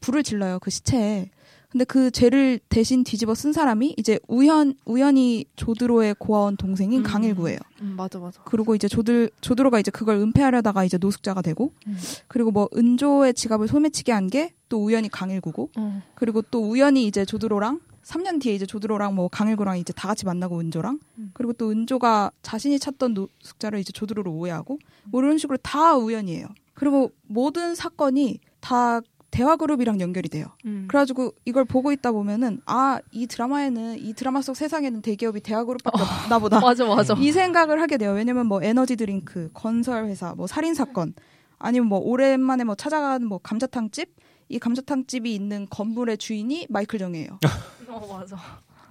불을 0.00 0.22
질러요. 0.22 0.58
그 0.60 0.70
시체에. 0.70 1.30
근데 1.68 1.84
그 1.84 2.10
죄를 2.10 2.60
대신 2.68 3.04
뒤집어 3.04 3.34
쓴 3.34 3.52
사람이 3.52 3.96
이제 3.98 4.18
우연 4.28 4.74
우연히 4.84 5.44
조드로의 5.56 6.14
고아원 6.18 6.56
동생인 6.56 7.00
음. 7.00 7.02
강일구예요. 7.02 7.58
음, 7.82 7.94
맞아 7.96 8.18
맞아. 8.18 8.40
그리고 8.44 8.74
이제 8.74 8.88
조들 8.88 9.30
조드로가 9.40 9.80
이제 9.80 9.90
그걸 9.90 10.16
은폐하려다가 10.16 10.84
이제 10.84 10.96
노숙자가 10.96 11.42
되고 11.42 11.72
음. 11.86 11.98
그리고 12.28 12.50
뭐 12.52 12.68
은조의 12.74 13.34
지갑을 13.34 13.68
소매치게 13.68 14.12
한게 14.12 14.54
또 14.68 14.82
우연히 14.84 15.08
강일구고 15.08 15.70
어. 15.76 16.02
그리고 16.14 16.40
또 16.42 16.62
우연히 16.62 17.06
이제 17.06 17.24
조드로랑 17.24 17.80
3년 18.06 18.40
뒤에 18.40 18.54
이제 18.54 18.66
조드로랑 18.66 19.14
뭐 19.16 19.28
강일구랑 19.28 19.78
이제 19.78 19.92
다 19.92 20.06
같이 20.06 20.24
만나고 20.24 20.60
은조랑 20.60 21.00
음. 21.18 21.30
그리고 21.34 21.52
또 21.52 21.70
은조가 21.70 22.30
자신이 22.42 22.78
찾던 22.78 23.14
노숙자를 23.14 23.80
이제 23.80 23.90
조드로로 23.92 24.30
오해하고 24.32 24.78
뭐 25.10 25.22
이런 25.22 25.38
식으로 25.38 25.58
다 25.58 25.96
우연이에요. 25.96 26.46
그리고 26.74 27.10
모든 27.26 27.74
사건이 27.74 28.38
다 28.60 29.00
대화 29.32 29.56
그룹이랑 29.56 30.00
연결이 30.00 30.28
돼요. 30.28 30.46
음. 30.66 30.84
그래가지고 30.88 31.32
이걸 31.44 31.64
보고 31.64 31.90
있다 31.90 32.12
보면은 32.12 32.60
아 32.64 33.00
이 33.10 33.26
드라마에는 33.26 33.98
이 33.98 34.12
드라마 34.14 34.40
속 34.40 34.54
세상에는 34.56 35.02
대기업이 35.02 35.40
대화 35.40 35.64
그룹밖에 35.64 36.00
없나 36.00 36.38
보다. 36.38 36.60
맞아 36.60 36.84
맞아. 36.86 37.14
이 37.14 37.32
생각을 37.32 37.80
하게 37.82 37.96
돼요. 37.98 38.12
왜냐면 38.12 38.46
뭐 38.46 38.62
에너지 38.62 38.94
드링크, 38.94 39.50
건설 39.52 40.06
회사, 40.06 40.34
뭐 40.34 40.46
살인 40.46 40.74
사건, 40.74 41.12
아니면 41.58 41.88
뭐 41.88 41.98
오랜만에 41.98 42.64
뭐 42.64 42.74
찾아간 42.76 43.26
뭐 43.26 43.38
감자탕 43.38 43.90
집, 43.90 44.14
이 44.48 44.58
감자탕 44.58 45.06
집이 45.06 45.34
있는 45.34 45.66
건물의 45.70 46.18
주인이 46.18 46.66
마이클 46.68 46.98
정이에요. 46.98 47.38
어 47.88 48.06
맞아. 48.18 48.36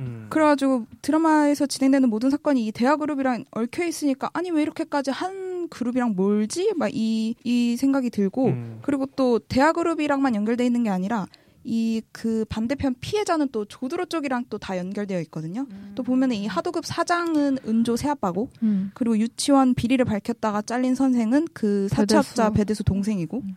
음. 0.02 0.28
그래가지고 0.30 0.86
드라마에서 1.02 1.66
진행되는 1.66 2.10
모든 2.10 2.30
사건이 2.30 2.68
이 2.68 2.72
대화 2.74 2.98
그룹이랑 2.98 3.46
얽혀 3.52 3.86
있으니까 3.86 4.30
아니 4.34 4.52
왜 4.52 4.62
이렇게까지 4.64 5.12
한 5.12 5.70
그룹이랑 5.70 6.16
몰지? 6.16 6.74
막이이 6.76 7.78
생각이 7.78 8.10
들고 8.10 8.48
음. 8.48 8.80
그리고 8.82 9.06
또 9.16 9.40
대화 9.40 9.72
그룹이랑만 9.72 10.36
연결돼 10.36 10.66
있는 10.66 10.84
게 10.84 10.90
아니라 10.90 11.26
이 11.64 12.02
그 12.12 12.46
반대편 12.50 12.96
피해자는 13.00 13.50
또 13.52 13.66
조드로 13.66 14.06
쪽이랑 14.06 14.46
또 14.50 14.58
다 14.60 14.78
연결되어 14.78 15.20
있거든요. 15.22 15.66
또 15.96 16.04
보면은 16.04 16.36
이 16.36 16.46
하도급 16.46 16.86
사장은 16.86 17.58
은조 17.66 17.96
새아빠고 17.96 18.50
음. 18.64 18.92
그리고 18.94 19.18
유치원 19.18 19.74
비리를 19.74 20.04
밝혔다가 20.06 20.62
잘린 20.62 20.94
선생은 20.94 21.48
그 21.54 21.88
사채업자 21.90 22.50
배대수. 22.50 22.54
배대수 22.54 22.84
동생이고 22.84 23.38
음. 23.40 23.56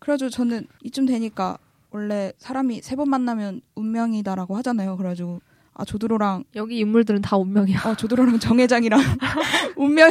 그래가지고 0.00 0.30
저는 0.30 0.66
이쯤 0.82 1.06
되니까 1.06 1.58
원래 1.90 2.32
사람이 2.38 2.82
세 2.82 2.96
번 2.96 3.08
만나면 3.10 3.60
운명이다라고 3.74 4.56
하잖아요. 4.58 4.96
그래가지고 4.96 5.40
아 5.74 5.84
조드로랑 5.84 6.44
여기 6.56 6.78
인물들은 6.78 7.22
다 7.22 7.36
운명이야. 7.36 7.82
어 7.86 7.94
조드로랑 7.96 8.38
정회장이랑 8.38 9.00
운명 9.76 10.10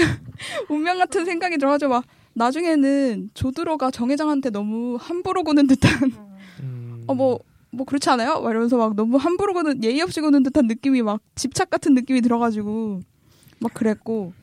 운명 0.70 0.98
같은 0.98 1.26
생각이 1.26 1.58
들어가지고 1.58 1.92
막 1.92 2.06
나중에는 2.34 3.32
조드로가 3.34 3.92
정회장한테 3.92 4.50
너무 4.52 4.98
함부로 5.00 5.44
구는 5.44 5.68
듯한 5.68 6.12
음. 6.62 7.04
어뭐 7.08 7.40
뭐 7.72 7.86
그렇지 7.86 8.10
않아요? 8.10 8.42
막 8.42 8.50
이러면서 8.50 8.78
막 8.78 8.96
너무 8.96 9.18
함부로 9.18 9.54
구는 9.54 9.84
예의 9.84 10.02
없이 10.02 10.22
구는 10.22 10.44
듯한 10.44 10.68
느낌이 10.68 11.02
막 11.02 11.22
집착 11.36 11.70
같은 11.70 11.94
느낌이 11.94 12.22
들어가지고 12.22 13.02
막 13.60 13.74
그랬고 13.74 14.34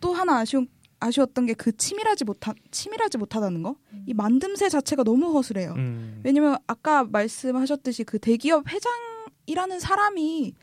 또 0.00 0.12
하나 0.12 0.38
아쉬운 0.38 0.68
아쉬웠던 1.06 1.46
게 1.46 1.54
그 1.54 1.76
치밀하지 1.76 2.24
못하 2.24 2.54
치밀하지 2.70 3.18
못하다는 3.18 3.62
거. 3.62 3.76
이 4.06 4.14
만듦새 4.14 4.68
자체가 4.70 5.02
너무 5.04 5.32
허술해요. 5.32 5.72
음. 5.76 6.20
왜냐면 6.24 6.56
아까 6.66 7.04
말씀하셨듯이 7.04 8.04
그 8.04 8.18
대기업 8.18 8.64
회장이라는 8.68 9.80
사람이 9.80 10.54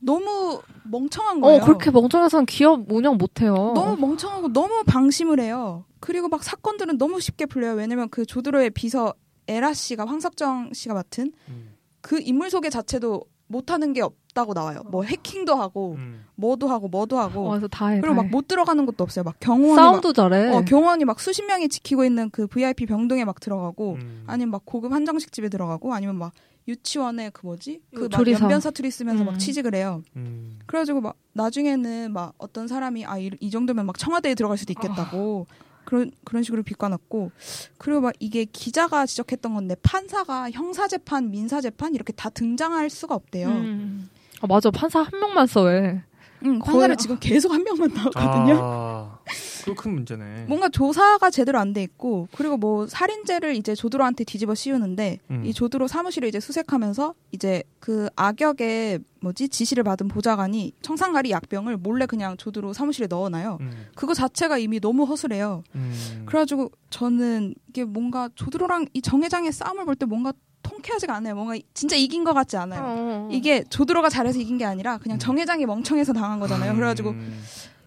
너무 0.00 0.60
멍청한 0.90 1.40
거예요. 1.40 1.62
어 1.62 1.64
그렇게 1.64 1.90
멍청해서는 1.90 2.46
기업 2.46 2.90
운영 2.90 3.16
못 3.16 3.40
해요. 3.40 3.54
너무 3.74 3.96
멍청하고 3.96 4.52
너무 4.52 4.82
방심을 4.84 5.38
해요. 5.40 5.84
그리고 6.00 6.28
막 6.28 6.42
사건들은 6.42 6.98
너무 6.98 7.20
쉽게 7.20 7.46
풀려요. 7.46 7.74
왜냐면 7.74 8.08
그 8.08 8.26
조드로의 8.26 8.70
비서 8.70 9.14
에라 9.46 9.72
씨가 9.74 10.04
황석정 10.06 10.72
씨가 10.72 10.94
맡은 10.94 11.32
음. 11.48 11.74
그 12.00 12.20
인물 12.20 12.50
소개 12.50 12.68
자체도 12.68 13.22
못하는 13.46 13.92
게 13.92 14.00
없 14.00 14.14
다고 14.34 14.54
나와요. 14.54 14.82
뭐 14.90 15.02
해킹도 15.02 15.54
하고 15.54 15.94
음. 15.98 16.24
뭐도 16.36 16.68
하고 16.68 16.88
뭐도 16.88 17.18
하고 17.18 17.46
어, 17.46 17.50
그래서 17.50 17.68
다 17.68 17.88
해. 17.88 18.00
그리고 18.00 18.14
다막 18.14 18.26
해. 18.26 18.30
못 18.30 18.48
들어가는 18.48 18.86
것도 18.86 19.04
없어요. 19.04 19.24
막 19.24 19.36
경호원이 19.40 19.76
싸움도 19.76 20.12
잘해. 20.12 20.50
막, 20.50 20.56
어, 20.56 20.64
경호원이 20.64 21.04
막 21.04 21.20
수십 21.20 21.44
명이 21.44 21.68
지키고 21.68 22.04
있는 22.04 22.30
그 22.30 22.46
VIP 22.46 22.86
병동에 22.86 23.24
막 23.24 23.40
들어가고 23.40 23.94
음. 24.00 24.24
아니면 24.26 24.50
막 24.50 24.62
고급 24.64 24.92
한정식 24.92 25.32
집에 25.32 25.48
들어가고 25.48 25.92
아니면 25.94 26.16
막 26.16 26.32
유치원에 26.68 27.30
그 27.30 27.44
뭐지 27.46 27.80
그막 27.94 28.12
조리사. 28.12 28.44
연변 28.44 28.60
사투리 28.60 28.90
쓰면서 28.90 29.24
음. 29.24 29.26
막 29.26 29.38
취직을 29.38 29.74
해요. 29.74 30.02
음. 30.16 30.58
그래가지고 30.66 31.00
막 31.00 31.16
나중에는 31.32 32.12
막 32.12 32.34
어떤 32.38 32.68
사람이 32.68 33.04
아이 33.04 33.30
정도면 33.50 33.84
막 33.84 33.98
청와대에 33.98 34.34
들어갈 34.34 34.56
수도 34.56 34.72
있겠다고 34.72 35.46
그런 35.84 36.12
그런 36.24 36.42
식으로 36.42 36.62
비꼬았고 36.62 37.32
그리고 37.78 38.00
막 38.00 38.14
이게 38.20 38.44
기자가 38.44 39.04
지적했던 39.06 39.52
건데 39.54 39.74
판사가 39.82 40.50
형사 40.52 40.86
재판, 40.86 41.30
민사 41.30 41.60
재판 41.60 41.94
이렇게 41.94 42.12
다 42.12 42.30
등장할 42.30 42.88
수가 42.90 43.14
없대요. 43.16 43.48
음. 43.48 44.08
아, 44.42 44.46
맞아. 44.46 44.70
판사 44.70 45.00
한 45.02 45.18
명만 45.18 45.46
써 45.46 45.62
왜? 45.62 46.02
응, 46.44 46.58
거의- 46.58 46.72
판사를 46.72 46.96
지금 46.96 47.16
계속 47.20 47.52
한 47.52 47.62
명만 47.62 47.88
나왔거든요. 47.94 48.58
아, 48.60 49.18
그거 49.64 49.80
큰 49.80 49.94
문제네. 49.94 50.46
뭔가 50.50 50.68
조사가 50.68 51.30
제대로 51.30 51.60
안 51.60 51.72
돼 51.72 51.84
있고 51.84 52.26
그리고 52.34 52.56
뭐 52.56 52.88
살인죄를 52.88 53.54
이제 53.54 53.76
조드로한테 53.76 54.24
뒤집어 54.24 54.52
씌우는데 54.56 55.20
음. 55.30 55.44
이 55.44 55.54
조드로 55.54 55.86
사무실을 55.86 56.28
이제 56.28 56.40
수색하면서 56.40 57.14
이제 57.30 57.62
그 57.78 58.08
악역의 58.16 58.98
뭐지 59.20 59.50
지시를 59.50 59.84
받은 59.84 60.08
보좌관이 60.08 60.72
청산가리 60.82 61.30
약병을 61.30 61.76
몰래 61.76 62.06
그냥 62.06 62.36
조드로 62.36 62.72
사무실에 62.72 63.06
넣어놔요. 63.06 63.58
음. 63.60 63.86
그거 63.94 64.12
자체가 64.12 64.58
이미 64.58 64.80
너무 64.80 65.04
허술해요. 65.04 65.62
음. 65.76 66.22
그래가지고 66.26 66.72
저는 66.90 67.54
이게 67.68 67.84
뭔가 67.84 68.28
조드로랑 68.34 68.86
이 68.94 69.00
정회장의 69.00 69.52
싸움을 69.52 69.84
볼 69.84 69.94
때 69.94 70.06
뭔가 70.06 70.32
통쾌하지가 70.62 71.14
않아요. 71.16 71.34
뭔가 71.34 71.54
진짜 71.74 71.96
이긴 71.96 72.24
것 72.24 72.32
같지 72.32 72.56
않아요. 72.56 72.82
어. 72.84 73.28
이게 73.30 73.64
조드로가 73.64 74.08
잘해서 74.08 74.38
이긴 74.38 74.58
게 74.58 74.64
아니라 74.64 74.98
그냥 74.98 75.16
음. 75.16 75.18
정회장이 75.18 75.66
멍청해서 75.66 76.12
당한 76.12 76.40
거잖아요. 76.40 76.74
그래가지고 76.74 77.10
음. 77.10 77.42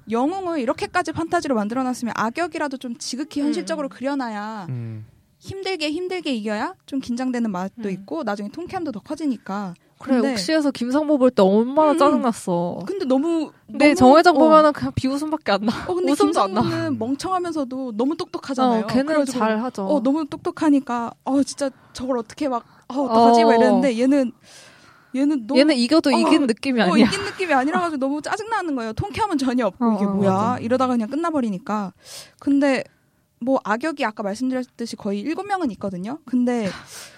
영웅을 0.10 0.60
이렇게까지 0.60 1.12
판타지로 1.14 1.56
만들어놨으면 1.56 2.14
악역이라도 2.16 2.78
좀 2.78 2.98
지극히 2.98 3.42
현실적으로 3.42 3.88
음. 3.88 3.90
그려놔야 3.90 4.68
음. 4.70 5.06
힘들게 5.40 5.92
힘들게 5.92 6.34
이겨야 6.34 6.76
좀 6.86 7.00
긴장되는 7.00 7.52
맛도 7.52 7.90
음. 7.90 7.92
있고 7.92 8.24
나중에 8.24 8.50
통쾌함도 8.50 8.92
더 8.92 9.00
커지니까 9.00 9.74
그래 10.00 10.20
옥시에서 10.32 10.72
김상보 10.72 11.18
볼때 11.18 11.42
얼마나 11.42 11.92
음. 11.92 11.98
짜증났어. 11.98 12.80
근데 12.86 13.06
너무 13.06 13.52
너무- 13.68 13.96
정회장 13.96 14.36
어. 14.36 14.40
보면은 14.40 14.74
그냥 14.74 14.92
비웃음밖에 14.94 15.52
안 15.54 15.62
나. 15.62 15.72
어 15.88 15.94
근데 15.96 16.12
웃음도 16.12 16.42
안 16.42 16.54
나. 16.54 16.62
멍청하면서도 16.92 17.94
너무 17.96 18.16
똑똑하잖아요. 18.18 18.84
어, 18.84 18.88
걔는 18.88 19.26
잘 19.26 19.62
하죠. 19.64 19.88
어 19.88 20.02
너무 20.02 20.26
똑똑하니까 20.26 21.12
어 21.24 21.44
진짜 21.44 21.70
저걸 21.94 22.18
어떻게 22.18 22.50
막 22.50 22.66
어, 22.90 23.02
어떡하지 23.02 23.44
어. 23.44 23.48
막 23.48 23.56
이랬는데 23.56 23.98
얘는 24.00 24.32
얘는 25.16 25.48
너무 25.48 25.60
얘는 25.62 25.76
이겨도 25.76 26.10
어, 26.10 26.20
이긴 26.20 26.46
느낌이 26.46 26.82
어, 26.82 26.92
아니야. 26.92 27.08
이긴 27.08 27.24
느낌이 27.24 27.54
아니라 27.54 27.80
가지고 27.80 27.98
너무 28.00 28.22
짜증 28.22 28.50
나는 28.50 28.76
거예요. 28.76 28.92
통쾌함은 28.94 29.38
전혀 29.38 29.66
없고 29.68 29.86
어, 29.86 29.94
이게 29.96 30.06
어, 30.06 30.10
뭐야 30.10 30.32
맞아. 30.32 30.58
이러다가 30.60 30.94
그냥 30.94 31.10
끝나버리니까. 31.10 31.94
근데 32.40 32.84
뭐 33.40 33.60
악역이 33.64 34.04
아까 34.04 34.24
말씀드렸듯이 34.24 34.98
거의 34.98 35.22
일곱 35.22 35.48
명은 35.48 35.72
있거든요. 35.72 36.20
근데 36.26 36.68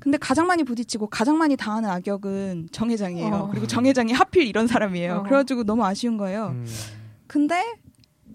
근데 0.00 0.18
가장 0.18 0.46
많이 0.46 0.64
부딪히고 0.64 1.08
가장 1.08 1.38
많이 1.38 1.56
당하는 1.56 1.88
악역은 1.90 2.68
정 2.72 2.90
회장이에요. 2.90 3.34
어. 3.34 3.48
그리고 3.50 3.66
정 3.66 3.86
회장이 3.86 4.12
하필 4.12 4.46
이런 4.46 4.66
사람이에요. 4.66 5.16
어. 5.16 5.22
그래가지고 5.22 5.64
너무 5.64 5.84
아쉬운 5.84 6.16
거예요. 6.16 6.48
음. 6.48 6.66
근데 7.26 7.64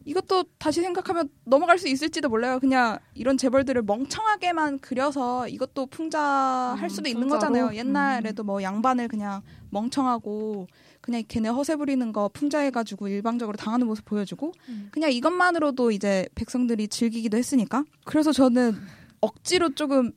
이것도 0.06 0.44
다시 0.58 0.82
생각하면 0.82 1.30
넘어갈 1.46 1.78
수 1.78 1.88
있을지도 1.88 2.28
몰라요. 2.30 2.60
그냥 2.60 3.00
이런 3.14 3.38
재벌들을 3.38 3.82
멍청하게만 3.84 4.80
그려서 4.80 5.48
이것도 5.48 5.86
풍자할 5.88 6.84
음, 6.84 6.90
수도 6.90 7.08
있는 7.08 7.28
풍자로? 7.28 7.40
거잖아요. 7.40 7.78
옛날에도 7.78 8.44
뭐 8.44 8.62
양반을 8.62 9.08
그냥 9.08 9.42
멍청하고 9.70 10.68
그냥 11.00 11.24
걔네 11.28 11.50
허세 11.50 11.76
부리는 11.78 12.12
거 12.12 12.30
풍자해가지고 12.30 13.08
일방적으로 13.08 13.58
당하는 13.58 13.88
모습 13.88 14.06
보여주고 14.06 14.52
음. 14.70 14.90
그냥 14.92 15.12
이것만으로도 15.12 15.92
이제 15.92 16.28
백성들이 16.36 16.90
즐기기도 16.90 17.38
했으니까. 17.38 17.84
그래서 18.06 18.32
저는 18.32 18.76
억지로 19.22 19.74
조금 19.74 20.12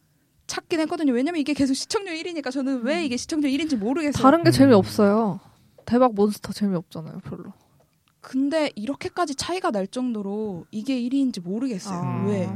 찾긴 0.46 0.80
했거든요. 0.80 1.12
왜냐면 1.12 1.40
이게 1.40 1.54
계속 1.54 1.74
시청률 1.74 2.14
1위니까 2.16 2.50
저는 2.50 2.82
왜 2.82 3.04
이게 3.04 3.16
시청률 3.16 3.50
1위인지 3.50 3.76
모르겠어요. 3.76 4.22
다른 4.22 4.44
게 4.44 4.50
음. 4.50 4.52
재미없어요. 4.52 5.40
대박 5.85 6.14
몬스터 6.14 6.52
재미없잖아요, 6.52 7.20
별로. 7.20 7.52
근데 8.20 8.70
이렇게까지 8.74 9.37
차이가 9.37 9.70
날 9.70 9.87
정도로 9.87 10.66
이게 10.70 11.00
1위인지 11.00 11.40
모르겠어요. 11.40 11.98
아. 11.98 12.24
왜? 12.26 12.50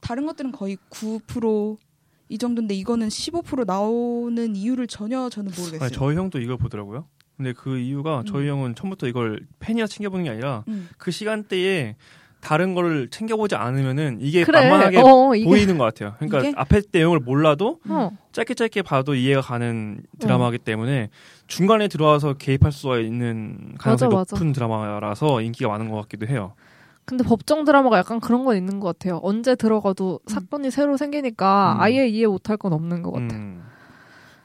다른 0.00 0.26
것들은 0.26 0.52
거의 0.52 0.78
9%이 0.90 2.38
정도인데 2.38 2.74
이거는 2.74 3.08
15% 3.08 3.66
나오는 3.66 4.56
이유를 4.56 4.86
전혀 4.86 5.28
저는 5.28 5.52
모르겠어요. 5.56 5.84
아니, 5.84 5.92
저희 5.92 6.16
형도 6.16 6.38
이걸 6.40 6.56
보더라고요. 6.56 7.06
근데 7.36 7.52
그 7.52 7.78
이유가 7.78 8.22
저희 8.26 8.44
음. 8.44 8.58
형은 8.58 8.74
처음부터 8.76 9.08
이걸 9.08 9.46
팬이라 9.58 9.86
챙겨보는 9.86 10.24
게 10.24 10.30
아니라 10.30 10.64
음. 10.68 10.88
그 10.98 11.10
시간대에 11.10 11.96
다른 12.44 12.74
거를 12.74 13.08
챙겨보지 13.08 13.54
않으면은 13.54 14.18
이게 14.20 14.44
그래. 14.44 14.68
만만하게 14.68 14.98
어, 14.98 15.34
이게 15.34 15.44
보이는 15.46 15.78
것 15.78 15.84
같아요. 15.84 16.14
그러니까 16.18 16.40
이게? 16.40 16.52
앞에 16.54 16.82
내용을 16.92 17.18
몰라도 17.20 17.80
어. 17.88 18.10
짧게 18.32 18.54
짧게 18.54 18.82
봐도 18.82 19.14
이해가 19.14 19.40
가는 19.40 20.02
드라마이기 20.18 20.58
때문에 20.58 21.08
중간에 21.46 21.88
들어와서 21.88 22.34
개입할 22.34 22.70
수가 22.70 22.98
있는 22.98 23.74
가능성이 23.78 24.14
맞아, 24.14 24.36
높은 24.36 24.52
드라마라서 24.52 25.40
인기가 25.40 25.70
많은 25.70 25.88
것 25.88 25.96
같기도 26.02 26.26
해요. 26.26 26.52
근데 27.06 27.24
법정 27.24 27.64
드라마가 27.64 27.98
약간 27.98 28.20
그런 28.20 28.44
건 28.44 28.56
있는 28.56 28.78
것 28.78 28.88
같아요. 28.88 29.20
언제 29.22 29.54
들어가도 29.54 30.20
사건이 30.26 30.70
새로 30.70 30.96
생기니까 30.96 31.74
음. 31.74 31.80
아예 31.80 32.06
이해 32.06 32.26
못할 32.26 32.56
건 32.58 32.74
없는 32.74 33.02
것 33.02 33.12
같아요. 33.12 33.40
음. 33.40 33.62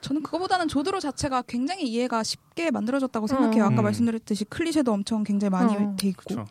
저는 0.01 0.23
그거보다는 0.23 0.69
조드로 0.69 1.01
자체가 1.01 1.43
굉장히 1.47 1.83
이해가 1.83 2.23
쉽게 2.23 2.71
만들어졌다고 2.71 3.27
생각해요. 3.27 3.65
아까 3.65 3.81
음. 3.81 3.83
말씀드렸듯이 3.83 4.45
클리셰도 4.45 4.91
엄청 4.91 5.23
굉장히 5.23 5.49
많이 5.49 5.75
어. 5.75 5.95
돼 5.97 6.07
있고 6.07 6.23
그렇죠. 6.25 6.45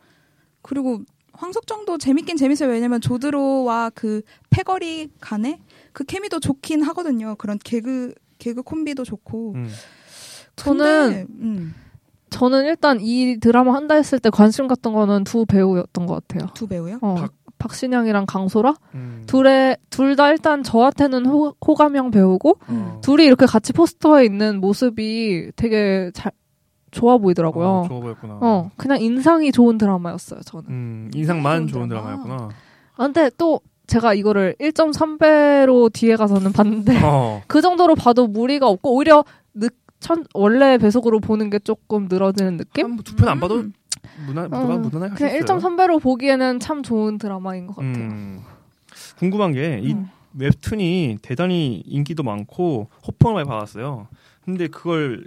그리고 0.61 1.00
황석정도 1.38 1.98
재밌긴 1.98 2.37
재밌어요. 2.37 2.68
왜냐면 2.70 3.01
조드로와 3.01 3.90
그 3.94 4.22
패거리 4.51 5.09
간의 5.20 5.61
그 5.92 6.05
케미도 6.05 6.40
좋긴 6.40 6.83
하거든요. 6.83 7.37
그런 7.37 7.59
개그 7.62 8.12
개그 8.38 8.62
콤비도 8.62 9.05
좋고. 9.05 9.53
음. 9.55 9.68
근데, 10.57 10.85
저는 10.85 11.27
음, 11.40 11.74
저는 12.31 12.64
일단 12.66 12.98
이 13.01 13.38
드라마 13.40 13.74
한다 13.74 13.94
했을 13.94 14.18
때 14.18 14.31
관심 14.31 14.66
갔던 14.66 14.92
거는 14.92 15.24
두 15.24 15.46
배우였던 15.46 16.07
것 16.07 16.27
같아요. 16.27 16.51
두 16.55 16.66
배우요? 16.66 16.98
어, 17.01 17.14
박- 17.14 17.33
박신양이랑 17.59 18.27
강소라 18.27 18.74
음. 18.94 19.22
둘의 19.27 19.79
둘 19.90 20.14
다 20.16 20.31
일단 20.31 20.62
저한테는 20.62 21.27
호, 21.27 21.55
호감형 21.64 22.11
배우고 22.11 22.59
어. 22.68 23.01
둘이 23.03 23.24
이렇게 23.24 23.46
같이 23.46 23.72
포스터에 23.72 24.24
있는 24.24 24.61
모습이 24.61 25.53
되게 25.57 26.11
잘 26.14 26.33
좋아 26.90 27.18
보이더라고요. 27.18 27.66
어, 27.66 27.85
좋아 27.88 28.01
보였구나. 28.01 28.38
어, 28.40 28.70
그냥 28.77 29.01
인상이 29.01 29.53
좋은 29.53 29.79
드라마였어요, 29.79 30.40
저는. 30.40 30.64
음, 30.68 31.11
인상만 31.14 31.68
좋은 31.68 31.81
좋은 31.81 31.88
드라마. 31.88 32.16
드라마 32.16 32.20
였구나. 32.35 32.48
아, 32.96 33.05
근데 33.05 33.31
또 33.37 33.61
제가 33.87 34.14
이거를 34.14 34.55
1.3배로 34.61 35.92
뒤에 35.92 36.16
가서는 36.16 36.53
봤는데 36.53 37.01
어. 37.03 37.42
그 37.48 37.61
정도로 37.61 37.94
봐도 37.94 38.27
무리가 38.27 38.68
없고 38.68 38.94
오히려 38.94 39.24
늦, 39.55 39.74
천, 40.01 40.24
원래 40.35 40.79
배속으로 40.79 41.20
보는 41.20 41.51
게 41.51 41.59
조금 41.59 42.07
늘어지는 42.09 42.57
느낌? 42.57 42.96
두편 42.98 43.29
안 43.29 43.40
봐도 43.40 43.57
음. 43.57 43.72
무난 44.27 44.53
어, 44.53 44.59
무난 44.62 44.83
무난하게 44.83 45.14
그냥 45.14 45.33
할수 45.33 45.44
있어요. 45.44 45.59
1.3배로 45.59 46.03
보기에는 46.03 46.61
참 46.61 46.83
좋은 46.83 47.18
드라마인 47.18 47.66
것 47.66 47.77
같아요. 47.77 47.94
음. 47.94 48.40
궁금한 49.18 49.53
게이 49.53 49.92
음. 49.92 50.09
웹툰이 50.35 51.18
대단히 51.22 51.83
인기도 51.87 52.22
많고 52.22 52.88
호평을 53.07 53.35
많이 53.35 53.48
받았어요. 53.48 54.09
근데 54.44 54.68
그걸 54.68 55.24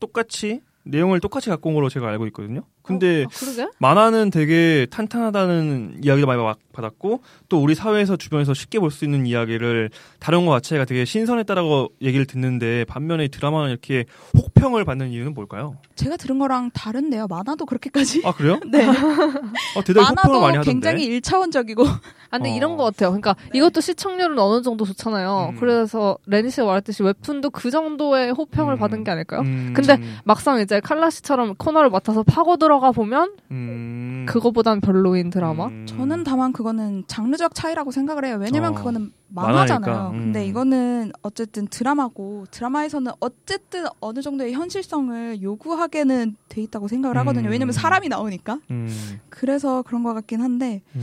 똑같이 0.00 0.60
내용을 0.84 1.20
똑같이 1.20 1.50
갖고 1.50 1.68
온 1.70 1.74
걸로 1.74 1.88
제가 1.88 2.08
알고 2.08 2.26
있거든요. 2.28 2.62
근데 2.84 3.24
어, 3.24 3.62
아? 3.62 3.70
만화는 3.78 4.30
되게 4.30 4.86
탄탄하다는 4.90 6.00
이야기를 6.04 6.26
많이 6.26 6.42
받- 6.42 6.58
받았고 6.72 7.20
또 7.48 7.62
우리 7.62 7.74
사회에서 7.74 8.16
주변에서 8.16 8.52
쉽게 8.52 8.78
볼 8.78 8.90
수 8.90 9.04
있는 9.04 9.26
이야기를 9.26 9.90
다룬 10.20 10.44
것 10.46 10.52
자체가 10.62 10.84
되게 10.84 11.04
신선했다라고 11.04 11.88
얘기를 12.02 12.26
듣는데 12.26 12.84
반면에 12.84 13.28
드라마는 13.28 13.70
이렇게 13.70 14.04
혹평을 14.36 14.84
받는 14.84 15.10
이유는 15.10 15.34
뭘까요? 15.34 15.76
제가 15.96 16.16
들은 16.16 16.38
거랑 16.38 16.70
다른데요. 16.74 17.26
만화도 17.28 17.64
그렇게까지. 17.66 18.22
아 18.24 18.32
그래요? 18.32 18.60
네. 18.70 18.84
어, 18.86 19.82
대단히 19.84 20.06
혹평을 20.06 20.14
만화도 20.16 20.40
많이 20.40 20.56
하던데. 20.58 20.70
굉장히 20.72 21.04
일차원적이고. 21.06 21.84
아, 22.30 22.38
근데 22.38 22.50
어. 22.50 22.54
이런 22.56 22.76
것 22.76 22.84
같아요. 22.84 23.10
그러니까 23.10 23.34
이것도 23.54 23.80
시청률은 23.80 24.38
어느 24.38 24.62
정도 24.62 24.84
좋잖아요. 24.84 25.52
음. 25.54 25.56
그래서 25.60 26.18
레니 26.26 26.50
씨가 26.50 26.66
말했듯이 26.66 27.02
웹툰도 27.02 27.50
그 27.50 27.70
정도의 27.70 28.32
호평을 28.32 28.74
음. 28.74 28.78
받은 28.78 29.04
게 29.04 29.10
아닐까요? 29.10 29.40
음. 29.42 29.72
근데 29.74 29.98
막상 30.24 30.60
이제 30.60 30.80
칼라 30.80 31.10
씨처럼 31.10 31.54
코너를 31.56 31.90
맡아서 31.90 32.22
파고 32.24 32.56
들어 32.56 32.73
가 32.80 32.92
보면 32.92 33.36
음. 33.50 34.26
그거보단 34.28 34.80
별로인 34.80 35.30
드라마. 35.30 35.66
음. 35.66 35.86
저는 35.86 36.24
다만 36.24 36.52
그거는 36.52 37.04
장르적 37.06 37.54
차이라고 37.54 37.90
생각을 37.90 38.24
해요. 38.24 38.38
왜냐면 38.40 38.72
어. 38.72 38.74
그거는 38.74 39.12
만화잖아요. 39.28 40.10
음. 40.14 40.18
근데 40.18 40.46
이거는 40.46 41.12
어쨌든 41.22 41.66
드라마고 41.66 42.46
드라마에서는 42.50 43.12
어쨌든 43.20 43.86
어느 44.00 44.22
정도의 44.22 44.52
현실성을 44.52 45.42
요구하게는 45.42 46.36
돼 46.48 46.62
있다고 46.62 46.88
생각을 46.88 47.16
하거든요. 47.18 47.48
음. 47.48 47.52
왜냐면 47.52 47.72
사람이 47.72 48.08
나오니까. 48.08 48.60
음. 48.70 48.88
그래서 49.28 49.82
그런 49.82 50.02
것 50.02 50.14
같긴 50.14 50.40
한데, 50.40 50.82
음. 50.94 51.02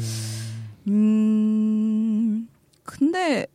음, 0.88 2.48
근데 2.84 3.48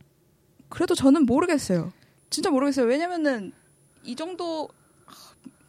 그래도 0.69 0.95
저는 0.95 1.25
모르겠어요. 1.25 1.91
진짜 2.29 2.49
모르겠어요. 2.49 2.85
왜냐면은 2.85 3.51
이 4.03 4.15
정도 4.15 4.69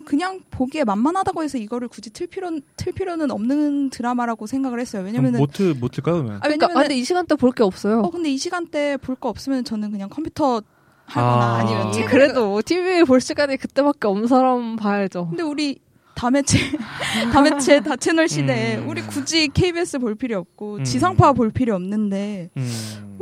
그냥 0.09 0.41
보기에 0.51 0.85
만만하다고 0.85 1.43
해서 1.43 1.59
이거를 1.59 1.87
굳이 1.89 2.09
틀 2.09 2.27
필요 2.27 2.51
틀 2.77 2.95
필요는 2.95 3.31
없는 3.31 3.91
드라마라고 3.91 4.47
생각을 4.47 4.81
했어요. 4.81 5.03
왜냐면은 5.05 5.39
모트 5.39 5.75
모트일까요 5.79 6.15
그러면? 6.15 6.37
아, 6.37 6.41
그러니까 6.41 6.67
왜냐면은 6.69 6.77
아, 6.81 6.83
근데 6.85 6.97
이 6.97 7.05
시간대 7.05 7.35
볼 7.35 7.53
게 7.53 7.63
없어요. 7.63 8.01
어 8.01 8.11
근데 8.11 8.31
이 8.31 8.39
시간대 8.39 8.97
볼 8.97 9.17
거 9.17 9.29
없으면 9.29 9.65
저는 9.65 9.91
그냥 9.91 10.09
컴퓨터 10.09 10.63
하거나 11.05 11.45
아. 11.45 11.59
아, 11.59 11.65
니면 11.65 11.89
예, 11.89 11.93
책 11.93 12.07
그래도 12.07 12.49
뭐 12.49 12.63
TV 12.65 13.05
볼 13.05 13.21
시간이 13.21 13.59
그때밖에 13.59 14.09
없는 14.09 14.29
사람 14.29 14.77
봐야죠. 14.77 15.29
근데 15.29 15.43
우리 15.43 15.79
다매체 16.15 16.57
다매체 17.33 17.81
다 17.81 17.95
채널 17.97 18.29
시대에 18.29 18.79
음. 18.79 18.89
우리 18.89 19.03
굳이 19.03 19.49
KBS 19.49 19.99
볼 19.99 20.15
필요 20.15 20.39
없고 20.39 20.77
음. 20.77 20.85
지상파 20.85 21.35
볼 21.35 21.51
필요 21.51 21.75
없는데 21.75 22.49
음. 22.57 23.19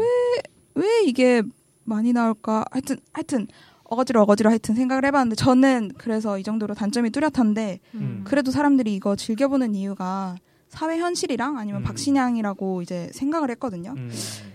왜 0.77 1.03
이게 1.05 1.42
많이 1.85 2.12
나올까? 2.12 2.64
하여튼 2.70 2.99
하여튼 3.12 3.49
어거지로 3.88 4.22
어거지로 4.22 4.51
하여튼 4.51 4.75
생각을 4.75 5.05
해봤는데 5.05 5.37
저는 5.37 5.92
그래서 5.96 6.38
이 6.38 6.42
정도로 6.42 6.75
단점이 6.75 7.11
뚜렷한데 7.11 7.81
음. 7.94 8.22
그래도 8.25 8.51
사람들이 8.51 8.94
이거 8.94 9.16
즐겨보는 9.16 9.75
이유가 9.75 10.37
사회 10.68 10.99
현실이랑 10.99 11.59
아니면 11.59 11.83
음. 11.83 11.85
박신양이라고 11.85 12.83
이제 12.83 13.09
생각을 13.12 13.51
했거든요. 13.53 13.94
음. 13.96 14.11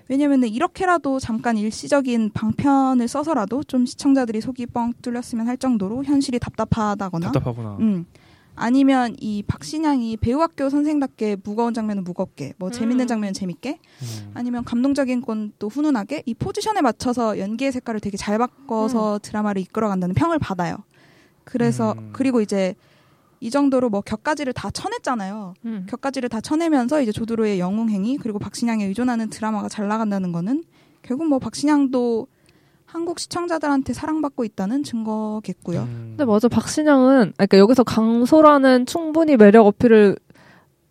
왜냐면은 0.10 0.50
이렇게라도 0.50 1.20
잠깐 1.20 1.58
일시적인 1.58 2.32
방편을 2.34 3.08
써서라도 3.08 3.64
좀 3.64 3.86
시청자들이 3.86 4.42
속이 4.42 4.68
뻥 4.68 4.94
뚫렸으면 5.02 5.48
할 5.48 5.58
정도로 5.58 6.04
현실이 6.04 6.40
답답하다거나 6.40 7.32
답답하구나. 7.32 7.78
음. 7.80 8.06
아니면 8.62 9.16
이 9.20 9.44
박신양이 9.44 10.18
배우학교 10.18 10.70
선생답게 10.70 11.38
무거운 11.44 11.74
장면은 11.74 12.04
무겁게 12.04 12.54
뭐 12.58 12.70
재밌는 12.70 13.06
음. 13.06 13.08
장면은 13.08 13.34
재밌게 13.34 13.80
음. 14.02 14.32
아니면 14.34 14.64
감동적인 14.64 15.22
건 15.22 15.52
또 15.60 15.70
훈훈하게 15.70 16.24
이 16.26 16.34
포지션에 16.34 16.82
맞춰서 16.82 17.38
연기의 17.38 17.72
색깔을 17.72 18.00
되게 18.00 18.18
잘 18.18 18.38
바꿔서 18.38 19.20
드라마를 19.22 19.62
이끌어간다는 19.62 20.16
평을 20.16 20.40
받아요. 20.40 20.78
그래서 21.44 21.94
음. 21.98 22.10
그리고 22.14 22.42
이제 22.42 22.76
이 23.40 23.50
정도로 23.50 23.90
뭐 23.90 24.02
격가지를 24.02 24.54
다 24.54 24.70
쳐냈잖아요. 24.72 25.54
음. 25.66 25.86
격가지를 25.90 26.30
다 26.30 26.42
쳐내면서 26.42 27.02
이제 27.02 27.12
조드로의 27.12 27.60
영웅행위 27.60 28.18
그리고 28.18 28.40
박신양에 28.40 28.86
의존하는 28.86 29.30
드라마가 29.30 29.70
잘 29.70 29.88
나간다는 29.88 30.32
거는 30.32 30.64
결국 31.02 31.28
뭐 31.28 31.40
박신양도 31.40 32.28
한국 32.92 33.20
시청자들한테 33.20 33.94
사랑받고 33.94 34.44
있다는 34.44 34.84
증거겠고요. 34.84 35.80
음. 35.82 36.06
근데 36.18 36.26
맞아 36.26 36.48
박신양은 36.50 37.34
그러니까 37.38 37.58
여기서 37.58 37.84
강소라는 37.84 38.86
충분히 38.86 39.38
매력 39.38 39.66
어필을 39.68 40.18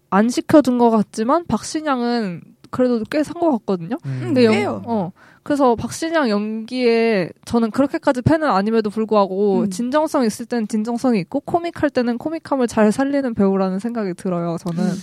안 0.08 0.28
시켜준 0.28 0.78
것 0.78 0.90
같지만 0.90 1.44
박신양은 1.46 2.42
그래도 2.70 3.02
꽤 3.10 3.20
산 3.22 3.34
것 3.34 3.50
같거든요. 3.52 3.96
음. 4.06 4.20
근데 4.22 4.44
영, 4.44 4.52
꽤요. 4.52 4.82
어 4.86 5.12
그래서 5.42 5.74
박신양 5.74 6.30
연기에 6.30 7.30
저는 7.44 7.70
그렇게까지 7.70 8.22
팬은 8.22 8.48
아님에도 8.48 8.90
불구하고 8.90 9.62
음. 9.62 9.70
진정성 9.70 10.24
있을 10.24 10.46
때는 10.46 10.68
진정성이 10.68 11.18
있고 11.20 11.40
코믹할 11.40 11.90
때는 11.90 12.16
코믹함을 12.18 12.66
잘 12.66 12.92
살리는 12.92 13.34
배우라는 13.34 13.78
생각이 13.78 14.14
들어요. 14.14 14.56
저는 14.58 14.84
음. 14.84 14.94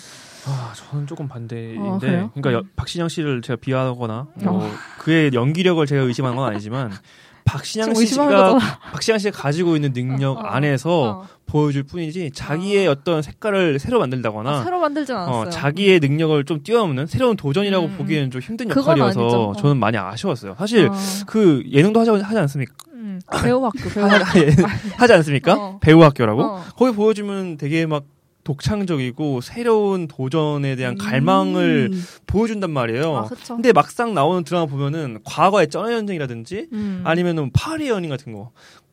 아, 0.48 0.72
저는 0.76 1.08
조금 1.08 1.28
반대인데. 1.28 1.80
어? 1.82 2.00
그러니까 2.34 2.54
여- 2.54 2.64
박신양 2.76 3.10
씨를 3.10 3.42
제가 3.42 3.58
비하하거나 3.60 4.28
뭐 4.44 4.70
그의 5.00 5.32
연기력을 5.34 5.86
제가 5.86 6.04
의심하는 6.04 6.38
건 6.38 6.50
아니지만 6.50 6.92
박신양 7.46 7.94
씨가. 7.94 8.58
박신양 8.92 9.20
씨가 9.20 9.42
가지고 9.42 9.76
있는 9.76 9.94
능력 9.94 10.38
어, 10.38 10.42
안에서 10.42 11.02
어. 11.24 11.28
보여줄 11.46 11.84
뿐이지 11.84 12.32
자기의 12.34 12.88
어 12.90 12.96
떤 13.06 13.22
색깔을 13.22 13.80
새로 13.80 14.00
만들다거나 14.00 14.50
아, 14.60 14.64
새로 14.66 14.84
않았어요. 14.84 15.36
어, 15.36 15.50
자기의 15.50 16.02
능력을 16.02 16.44
좀 16.44 16.62
뛰어넘는 16.62 17.08
새로운 17.08 17.38
도전이라고 17.38 17.86
음. 17.86 17.98
보기에는 17.98 18.32
좀 18.32 18.42
힘든 18.42 18.70
역할이어서. 18.70 19.50
어. 19.50 19.54
저는 19.54 19.78
많이 19.78 19.98
아쉬웠어요. 19.98 20.56
사실 20.58 20.90
아, 20.90 20.96
그 21.26 21.64
예능도 21.72 22.00
하지, 22.02 22.10
하지 22.10 22.38
않습니까? 22.38 22.74
음, 22.92 23.22
배우 23.42 23.64
학교 23.64 23.88
배우 23.96 24.06
학교. 24.06 24.40
하지 24.98 25.14
않습니까? 25.14 25.54
어. 25.54 25.78
배우 25.82 26.04
학교라고? 26.04 26.44
어. 26.44 26.64
거기 26.76 26.92
보여주면 26.94 27.56
되게 27.58 27.86
막 27.86 28.04
독창적이고 28.48 29.42
새로운 29.42 30.08
도전에 30.08 30.78
대한 30.78 30.96
갈망을 30.98 31.90
음. 31.92 32.04
보여준단 32.28 32.72
말이에요. 32.72 33.18
아. 33.18 33.30
근데 33.48 33.74
막상 33.74 34.14
나오는 34.14 34.46
드라마 34.46 34.66
보면은 34.66 35.20
과거의 35.26 35.68
쩌연전쟁이라든지 35.70 36.70
음. 36.72 37.02
아니면은 37.04 37.52
파리 37.52 37.90
연인 37.90 38.10
같은 38.10 38.32
거 38.32 38.52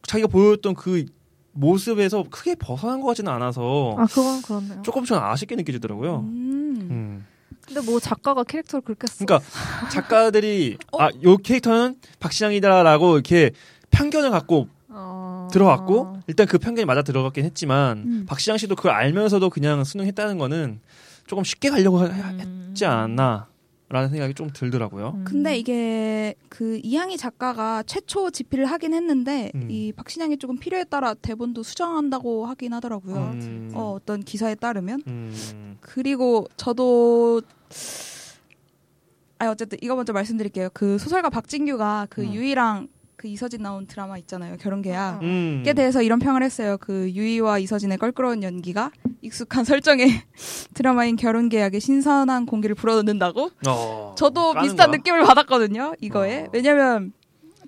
자기가 0.08 0.26
보였던 0.26 0.74
그 0.74 1.04
모습에서 1.52 2.24
크게 2.28 2.56
벗어난 2.56 3.00
것 3.00 3.06
같지는 3.06 3.30
않아서 3.30 3.94
아 3.96 4.06
그건 4.06 4.42
그렇네요. 4.42 4.82
조금 4.82 5.04
좀 5.04 5.18
아쉽게 5.18 5.54
느껴지더라고요. 5.54 6.16
음. 6.18 6.88
음. 6.90 7.26
근데 7.64 7.80
뭐 7.80 8.00
작가가 8.00 8.42
캐릭터를 8.42 8.82
그렇게 8.82 9.06
써. 9.06 9.24
그러니까 9.24 9.48
작가들이 9.88 10.78
어? 10.90 10.98
아요 10.98 11.36
캐릭터는 11.36 11.94
박신양이다라고 12.18 13.14
이렇게 13.14 13.52
편견을 13.92 14.30
갖고 14.30 14.66
어... 14.94 15.48
들어왔고 15.52 16.20
일단 16.26 16.46
그 16.46 16.58
편견이 16.58 16.84
맞아 16.86 17.02
들어갔긴 17.02 17.44
했지만 17.44 17.98
음. 17.98 18.24
박신양 18.26 18.58
씨도 18.58 18.76
그걸 18.76 18.92
알면서도 18.92 19.50
그냥 19.50 19.84
수능했다는 19.84 20.38
거는 20.38 20.80
조금 21.26 21.42
쉽게 21.44 21.70
가려고 21.70 21.98
하- 21.98 22.06
음. 22.06 22.66
했지 22.68 22.84
않았나라는 22.86 24.10
생각이 24.10 24.34
좀 24.34 24.50
들더라고요. 24.52 25.14
음. 25.16 25.24
근데 25.24 25.56
이게 25.58 26.34
그 26.48 26.80
이항희 26.82 27.16
작가가 27.16 27.82
최초 27.84 28.30
집필을 28.30 28.66
하긴 28.66 28.94
했는데 28.94 29.50
음. 29.54 29.68
이 29.70 29.92
박신양이 29.92 30.36
조금 30.38 30.58
필요에 30.58 30.84
따라 30.84 31.14
대본도 31.14 31.62
수정한다고 31.62 32.46
하긴 32.46 32.72
하더라고요. 32.74 33.16
음. 33.16 33.70
어, 33.74 33.92
어떤 33.92 34.22
기사에 34.22 34.54
따르면 34.54 35.02
음. 35.06 35.76
그리고 35.80 36.46
저도 36.56 37.42
아 39.38 39.48
어쨌든 39.48 39.78
이거 39.82 39.96
먼저 39.96 40.12
말씀드릴게요. 40.12 40.68
그 40.72 40.98
소설가 40.98 41.28
박진규가 41.30 42.06
그 42.10 42.22
음. 42.22 42.32
유이랑 42.32 42.88
그 43.16 43.28
이서진 43.28 43.62
나온 43.62 43.86
드라마 43.86 44.18
있잖아요. 44.18 44.56
결혼 44.58 44.82
계약. 44.82 45.22
음. 45.22 45.62
에 45.66 45.72
대해서 45.72 46.02
이런 46.02 46.18
평을 46.18 46.42
했어요. 46.42 46.76
그 46.80 47.10
유이와 47.10 47.58
이서진의 47.58 47.98
껄끄러운 47.98 48.42
연기가 48.42 48.90
익숙한 49.22 49.64
설정의 49.64 50.10
드라마인 50.74 51.16
결혼 51.16 51.48
계약에 51.48 51.78
신선한 51.78 52.46
공기를 52.46 52.74
불어넣는다고. 52.74 53.50
어, 53.66 54.14
저도 54.18 54.54
비슷한 54.54 54.88
거야? 54.90 54.96
느낌을 54.98 55.22
받았거든요. 55.22 55.94
이거에 56.00 56.44
어. 56.44 56.48
왜냐면 56.52 57.12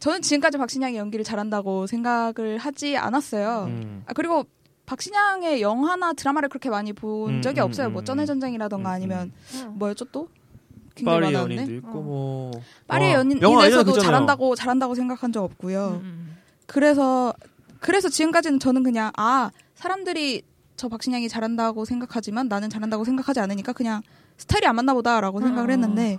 저는 0.00 0.22
지금까지 0.22 0.58
박신양이 0.58 0.96
연기를 0.96 1.24
잘한다고 1.24 1.86
생각을 1.86 2.58
하지 2.58 2.96
않았어요. 2.96 3.64
음. 3.68 4.02
아, 4.06 4.12
그리고 4.12 4.44
박신양의 4.84 5.62
영화나 5.62 6.12
드라마를 6.12 6.48
그렇게 6.48 6.70
많이 6.70 6.92
본 6.92 7.36
음, 7.36 7.42
적이 7.42 7.60
음, 7.60 7.64
없어요. 7.64 7.88
음, 7.88 7.92
뭐 7.92 8.02
음. 8.02 8.04
쩐의 8.04 8.26
전쟁이라던가 8.26 8.90
음, 8.90 8.94
아니면 8.94 9.32
음. 9.54 9.72
뭐였죠 9.74 10.04
또? 10.06 10.28
굉장히 10.96 11.20
파리 11.20 11.32
많았는데. 11.32 11.62
연인도 11.62 11.74
있고 11.88 12.02
뭐 12.02 12.50
파리의 12.88 13.14
어, 13.14 13.18
연인에서도. 13.18 13.92
잘한다고 14.00 14.54
잘한다고 14.56 14.94
생각한 14.94 15.32
적 15.32 15.44
없고요. 15.44 16.00
음. 16.02 16.36
그래서 16.66 17.32
그래서 17.80 18.08
지금까지는 18.08 18.58
저는 18.58 18.82
그냥 18.82 19.12
아 19.16 19.50
사람들이 19.74 20.42
저 20.76 20.88
박신양이 20.88 21.28
잘한다고 21.28 21.84
생각하지만 21.84 22.48
나는 22.48 22.68
잘한다고 22.70 23.04
생각하지 23.04 23.40
않으니까 23.40 23.72
그냥 23.72 24.02
스타일이 24.38 24.66
안 24.66 24.74
맞나 24.76 24.92
보다라고 24.94 25.40
생각을 25.40 25.70
어. 25.70 25.72
했는데 25.72 26.18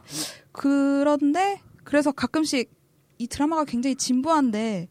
그런데 0.52 1.62
그래서 1.84 2.12
가끔씩 2.12 2.72
이 3.18 3.28
드라마가 3.28 3.66
굉장히 3.66 3.96
진부한데 3.96 4.88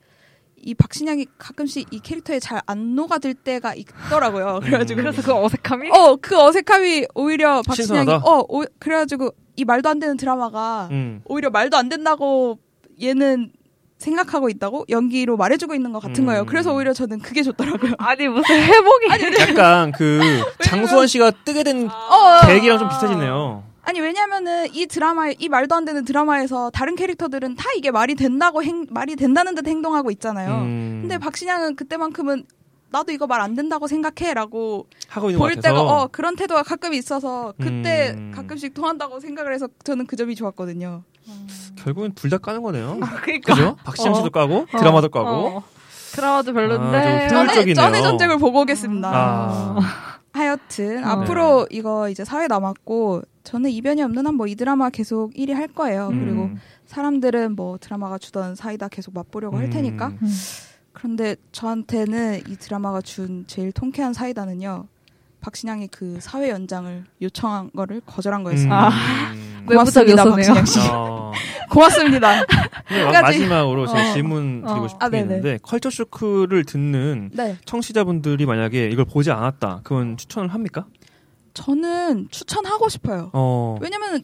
이 0.59 0.75
박신양이 0.75 1.27
가끔씩 1.39 1.93
이 1.93 2.01
캐릭터에 2.01 2.41
잘 2.41 2.61
안 2.67 2.97
녹아들 2.97 3.35
때가 3.35 3.75
있더라고요. 3.75 4.61
그래가지고 4.63 5.01
음. 5.01 5.05
그래서 5.05 5.23
그 5.23 5.33
어색함이 5.33 5.91
어그 5.93 6.37
어색함이 6.41 7.07
오히려 7.15 7.63
박신양이 7.63 8.01
신선하다? 8.07 8.25
어 8.29 8.45
오- 8.49 8.65
그래가지고 8.81 9.31
이 9.57 9.65
말도 9.65 9.89
안 9.89 9.99
되는 9.99 10.17
드라마가 10.17 10.89
음. 10.91 11.23
오히려 11.25 11.51
말도 11.51 11.77
안 11.77 11.89
된다고 11.89 12.59
얘는 13.03 13.53
생각하고 13.99 14.51
있다고 14.51 14.85
연기로 14.91 15.37
말해주고 15.37 15.75
있는 15.75 15.93
것 15.93 16.01
같은 16.01 16.25
음. 16.25 16.27
거예요. 16.27 16.47
그래서 16.47 16.73
오히려 16.75 16.93
저는 16.93 17.21
그게 17.21 17.43
좋더라고요. 17.43 17.95
아니 17.99 18.29
무슨 18.29 18.55
회복이 18.55 19.07
약간 19.41 19.93
그 19.93 20.21
장수원 20.63 21.07
씨가 21.07 21.33
뜨게 21.45 21.63
된 21.63 21.89
어, 21.89 22.47
계기랑 22.47 22.79
좀 22.79 22.89
비슷해지네요. 22.89 23.65
아니 23.83 24.01
왜냐면은 24.01 24.67
이 24.75 24.87
드라마 24.87 25.31
이 25.31 25.49
말도 25.49 25.75
안 25.75 25.85
되는 25.85 26.05
드라마에서 26.05 26.71
다른 26.71 26.97
캐릭터들은 26.97 27.55
다 27.55 27.65
이게 27.77 27.91
말이 27.91 28.17
된다고 28.17 28.63
행, 28.63 28.87
말이 28.91 29.15
된다는 29.17 29.55
듯 29.55 29.67
행동하고 29.67 30.11
있잖아요. 30.11 30.63
음. 30.63 30.99
근데 31.03 31.19
박신양은 31.19 31.77
그때만큼은 31.77 32.45
나도 32.91 33.13
이거 33.13 33.27
말 33.27 33.41
안 33.41 33.55
된다고 33.55 33.87
생각해라고 33.87 34.87
하고 35.09 35.29
있는 35.31 35.39
것 35.39 35.45
보일 35.47 35.61
때가 35.61 35.81
어 35.83 36.09
그런 36.11 36.37
태도가 36.37 36.63
가끔 36.63 36.95
있어서 36.95 37.53
그때 37.61 38.15
음. 38.17 38.33
가끔씩 38.35 38.75
통한다고 38.75 39.21
생각을 39.21 39.53
해서 39.53 39.69
저는 39.85 40.07
그 40.07 40.17
점이 40.17 40.35
좋았거든요. 40.35 41.03
결국엔 41.77 42.13
둘 42.15 42.31
다 42.31 42.39
까는 42.39 42.63
거네요. 42.63 42.99
그러니까 43.23 43.55
그죠? 43.55 43.77
박시영 43.85 44.15
씨도 44.15 44.27
어. 44.27 44.31
까고 44.31 44.67
어, 44.73 44.79
드라마도 44.79 45.09
까고. 45.09 45.29
어. 45.29 45.63
드라마도 46.13 46.51
아, 46.53 46.55
별론데 46.55 47.29
효율적이네요. 47.31 47.75
쩐의, 47.75 47.75
쩐의 47.75 48.03
전쟁을 48.03 48.39
보고 48.39 48.61
오겠습니다. 48.63 49.11
아. 49.13 49.79
하여튼 50.33 51.05
어. 51.05 51.09
앞으로 51.09 51.67
이거 51.71 52.09
이제 52.09 52.25
사회 52.25 52.47
남았고 52.47 53.23
저는 53.45 53.71
이변이 53.71 54.03
없는 54.03 54.27
한 54.27 54.35
뭐 54.37 54.47
이 54.47 54.55
드라마 54.55 54.91
계속 54.91 55.33
1위 55.35 55.53
할 55.53 55.69
거예요. 55.69 56.09
음. 56.09 56.21
그리고 56.25 56.51
사람들은 56.87 57.57
뭐 57.57 57.79
드라마가 57.79 58.19
주던 58.19 58.55
사이다 58.55 58.89
계속 58.89 59.15
맛보려고 59.15 59.57
할 59.59 59.71
테니까. 59.71 60.09
음. 60.09 60.19
음. 60.97 61.17
그런데 61.17 61.37
저한테는 61.53 62.43
이 62.49 62.57
드라마가 62.57 63.01
준 63.03 63.45
제일 63.47 63.71
통쾌한 63.73 64.13
사이다는요. 64.13 64.87
박신양이 65.41 65.89
그 65.89 66.19
사회 66.21 66.51
연장을 66.51 67.05
요청한 67.23 67.71
거를 67.77 68.01
거절한 68.05 68.43
거였습니다. 68.43 68.89
아. 68.89 68.91
음. 69.33 69.67
외부적 69.69 70.07
고맙습니다. 70.07 70.25
박신양 70.25 70.65
씨. 70.65 70.79
어. 70.91 71.33
고맙습니다. 71.71 72.37
마- 72.37 72.45
끝까지. 72.89 73.23
마지막으로 73.23 73.87
제가 73.87 74.11
어. 74.11 74.13
질문 74.15 74.63
드리고 74.63 74.85
어. 74.85 74.89
싶은 74.89 75.07
아, 75.07 75.09
게. 75.11 75.19
있는데 75.21 75.59
컬처 75.63 75.91
쇼크를 75.91 76.65
듣는 76.65 77.31
네. 77.35 77.57
청취자분들이 77.65 78.47
만약에 78.47 78.89
이걸 78.91 79.05
보지 79.05 79.31
않았다. 79.31 79.81
그건 79.83 80.17
추천을 80.17 80.53
합니까? 80.55 80.87
저는 81.55 82.29
추천하고 82.31 82.89
싶어요. 82.89 83.31
어. 83.33 83.77
왜냐면 83.81 84.23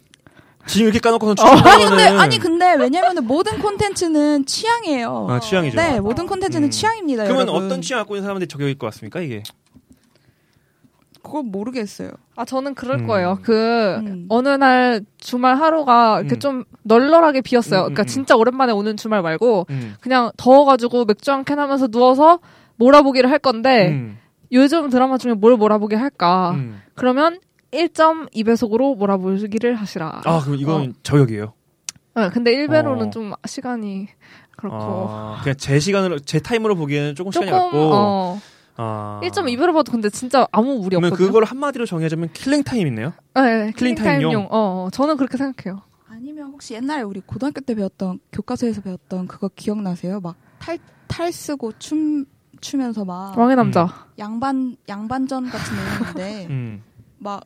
지금 0.66 0.86
이렇게 0.86 1.00
까놓고선 1.00 1.36
아니 1.66 1.84
근데 1.84 2.02
아니 2.04 2.38
근데 2.38 2.74
왜냐면은 2.74 3.26
모든 3.26 3.58
콘텐츠는 3.58 4.46
취향이에요. 4.46 5.26
아, 5.28 5.40
취향이죠. 5.40 5.76
네, 5.76 6.00
모든 6.00 6.26
콘텐츠는 6.26 6.68
음. 6.68 6.70
취향입니다. 6.70 7.24
그러면 7.24 7.48
여러분. 7.48 7.64
어떤 7.66 7.82
취향 7.82 8.00
갖고 8.00 8.14
있는 8.14 8.24
사람들이 8.24 8.48
저격일 8.48 8.78
것 8.78 8.86
같습니까? 8.88 9.20
이게. 9.20 9.42
그건 11.22 11.46
모르겠어요. 11.46 12.10
아 12.34 12.44
저는 12.44 12.74
그럴 12.74 13.00
음. 13.00 13.06
거예요. 13.06 13.38
그 13.42 13.96
음. 14.04 14.26
어느 14.28 14.48
날 14.48 15.02
주말 15.18 15.56
하루가 15.56 16.18
이렇게 16.20 16.36
음. 16.36 16.40
좀 16.40 16.64
널널하게 16.82 17.42
비었어요. 17.42 17.80
음, 17.80 17.82
음, 17.82 17.94
그러니까 17.94 18.02
음. 18.02 18.06
진짜 18.06 18.34
오랜만에 18.36 18.72
오는 18.72 18.96
주말 18.96 19.22
말고 19.22 19.66
음. 19.70 19.94
그냥 20.00 20.30
더워가지고 20.36 21.04
맥주 21.04 21.30
한 21.30 21.44
캔 21.44 21.58
하면서 21.60 21.86
누워서 21.86 22.40
몰아보기를 22.76 23.30
할 23.30 23.38
건데 23.38 23.88
음. 23.90 24.18
요즘 24.50 24.90
드라마 24.90 25.16
중에 25.16 25.34
뭘 25.34 25.56
몰아보게 25.56 25.94
할까? 25.96 26.52
음. 26.56 26.80
그러면 26.94 27.38
1.2배속으로 27.72 28.96
몰아보기를 28.96 29.74
하시라. 29.74 30.22
아, 30.24 30.40
그럼 30.40 30.56
이건 30.58 30.94
저격이에요. 31.02 31.52
네, 32.14 32.28
근데 32.30 32.52
1배로는 32.54 33.08
어. 33.08 33.10
좀 33.10 33.32
시간이 33.46 34.08
그렇고 34.56 34.76
아, 35.08 35.40
그냥 35.42 35.56
제 35.56 35.78
시간으로 35.78 36.18
제 36.20 36.38
타임으로 36.40 36.74
보기에는 36.76 37.14
조금 37.14 37.32
시간이 37.32 37.50
조금 37.50 37.62
갖고. 37.62 37.78
어, 37.94 38.40
아. 38.76 39.20
1.2배로 39.22 39.72
봐도 39.72 39.90
근데 39.92 40.10
진짜 40.10 40.46
아무 40.52 40.74
무리 40.74 40.90
그러면 40.90 41.08
없거든요. 41.12 41.28
그걸 41.28 41.44
한마디로 41.44 41.86
정의하자면 41.86 42.30
killing 42.34 42.62
time이네요. 42.64 43.12
네, 43.34 43.72
killing 43.76 43.94
time용. 43.94 44.18
killing 44.18 44.20
time용. 44.30 44.48
어, 44.50 44.58
어, 44.86 44.88
저는 44.92 45.16
그렇게 45.16 45.38
생각해요. 45.38 45.80
아니면 46.08 46.48
혹시 46.52 46.74
옛날에 46.74 47.02
우리 47.02 47.20
고등학교 47.20 47.62
때 47.62 47.74
배웠던 47.74 48.20
교과서에서 48.32 48.82
배웠던 48.82 49.26
그거 49.28 49.48
기억나세요? 49.56 50.20
막 50.20 50.36
탈 50.58 50.78
탈 51.08 51.32
쓰고 51.32 51.72
춤 51.78 52.24
추면서 52.60 53.04
막 53.04 53.36
왕의 53.36 53.56
남자. 53.56 54.06
양반 54.18 54.76
양반전 54.88 55.50
같은 55.50 55.76
내용인데 55.76 56.46
음. 56.52 56.82
막 57.18 57.42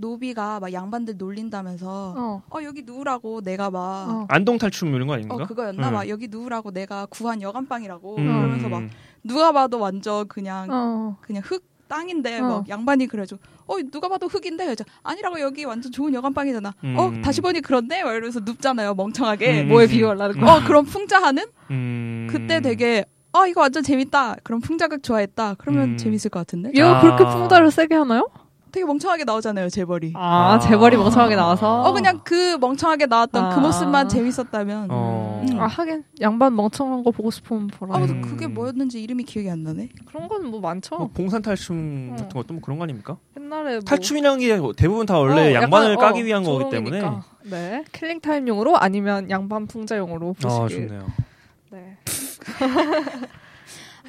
노비가 0.00 0.58
막 0.60 0.72
양반들 0.72 1.16
놀린다면서 1.16 2.14
어, 2.16 2.42
어. 2.48 2.62
여기 2.64 2.82
누우라고 2.82 3.42
내가 3.42 3.70
막 3.70 3.80
어. 4.08 4.26
안동 4.28 4.58
탈춤 4.58 4.94
이런 4.94 5.06
거 5.06 5.12
어, 5.12 5.16
아닌가? 5.16 5.46
그거였나 5.46 5.88
음. 5.88 5.92
막 5.94 6.08
여기 6.08 6.28
누우라고 6.28 6.70
내가 6.72 7.06
구한 7.06 7.42
여간빵이라고 7.42 8.16
음. 8.16 8.24
그러면서 8.26 8.68
막 8.68 8.82
누가 9.22 9.52
봐도 9.52 9.78
완전 9.78 10.26
그냥 10.28 10.68
어. 10.70 11.16
그냥 11.20 11.42
흙 11.44 11.64
땅인데 11.88 12.38
어. 12.38 12.42
막 12.48 12.68
양반이 12.68 13.06
그래줘. 13.08 13.36
어 13.66 13.76
누가 13.90 14.08
봐도 14.08 14.28
흙인데 14.28 14.64
그래서 14.64 14.84
아니라고 15.02 15.40
여기 15.40 15.64
완전 15.64 15.90
좋은 15.92 16.14
여간빵이잖아. 16.14 16.74
음. 16.84 16.96
어 16.96 17.12
다시 17.22 17.40
보니 17.40 17.60
그런데 17.60 18.02
막 18.02 18.12
이러면서 18.12 18.40
눕잖아요 18.40 18.94
멍청하게. 18.94 19.62
음. 19.62 19.68
뭐에 19.68 19.86
비유하려는 19.88 20.36
음. 20.36 20.40
거야? 20.40 20.54
어 20.54 20.64
그런 20.64 20.84
풍자하는 20.84 21.44
음. 21.70 22.28
그때 22.30 22.60
되게 22.60 23.04
아 23.32 23.46
이거 23.46 23.60
완전 23.60 23.82
재밌다. 23.82 24.36
그런 24.42 24.60
풍자극 24.60 25.02
좋아했다. 25.02 25.54
그러면 25.58 25.90
음. 25.90 25.96
재밌을 25.96 26.30
것 26.30 26.40
같은데. 26.40 26.70
얘가 26.74 26.98
아. 26.98 27.00
그렇게 27.02 27.24
풍자를 27.24 27.70
세게 27.70 27.94
하나요? 27.94 28.28
되게 28.70 28.84
멍청하게 28.86 29.24
나오잖아요 29.24 29.68
재벌이. 29.68 30.12
아, 30.16 30.54
아. 30.54 30.58
재벌이 30.58 30.96
멍청하게 30.96 31.36
나와서. 31.36 31.82
어 31.82 31.92
그냥 31.92 32.20
그 32.24 32.56
멍청하게 32.58 33.06
나왔던 33.06 33.44
아. 33.44 33.54
그 33.54 33.60
모습만 33.60 34.08
재밌었다면. 34.08 34.88
어. 34.90 35.44
음. 35.48 35.60
아 35.60 35.66
하긴 35.66 36.04
양반 36.20 36.54
멍청한 36.56 37.02
거 37.02 37.10
보고 37.10 37.30
싶으면 37.30 37.66
보라. 37.68 37.94
아 37.94 37.98
음. 37.98 38.06
근데 38.06 38.28
그게 38.28 38.46
뭐였는지 38.46 39.02
이름이 39.02 39.24
기억이 39.24 39.50
안 39.50 39.62
나네. 39.62 39.88
그런 40.06 40.28
건 40.28 40.40
뭐 40.50 40.60
많죠. 40.60 40.96
뭐 40.96 41.10
봉산 41.12 41.42
탈춤 41.42 42.10
어. 42.12 42.16
같은 42.16 42.28
것도 42.30 42.54
뭐 42.54 42.62
그런 42.62 42.78
거 42.78 42.84
아닙니까? 42.84 43.16
옛날에 43.38 43.72
뭐 43.74 43.80
탈춤이라는 43.82 44.38
게 44.40 44.58
대부분 44.76 45.06
다 45.06 45.18
원래 45.18 45.50
어, 45.56 45.62
양반을 45.62 45.92
약간, 45.92 46.08
까기 46.08 46.22
어, 46.22 46.24
위한 46.24 46.42
거기 46.44 46.68
때문에. 46.70 47.02
네 47.44 47.84
killing 47.92 48.20
time용으로 48.20 48.76
아니면 48.78 49.30
양반 49.30 49.66
풍자용으로 49.66 50.34
아 50.44 50.60
보시길. 50.60 50.88
좋네요. 50.88 51.06
네. 51.70 51.96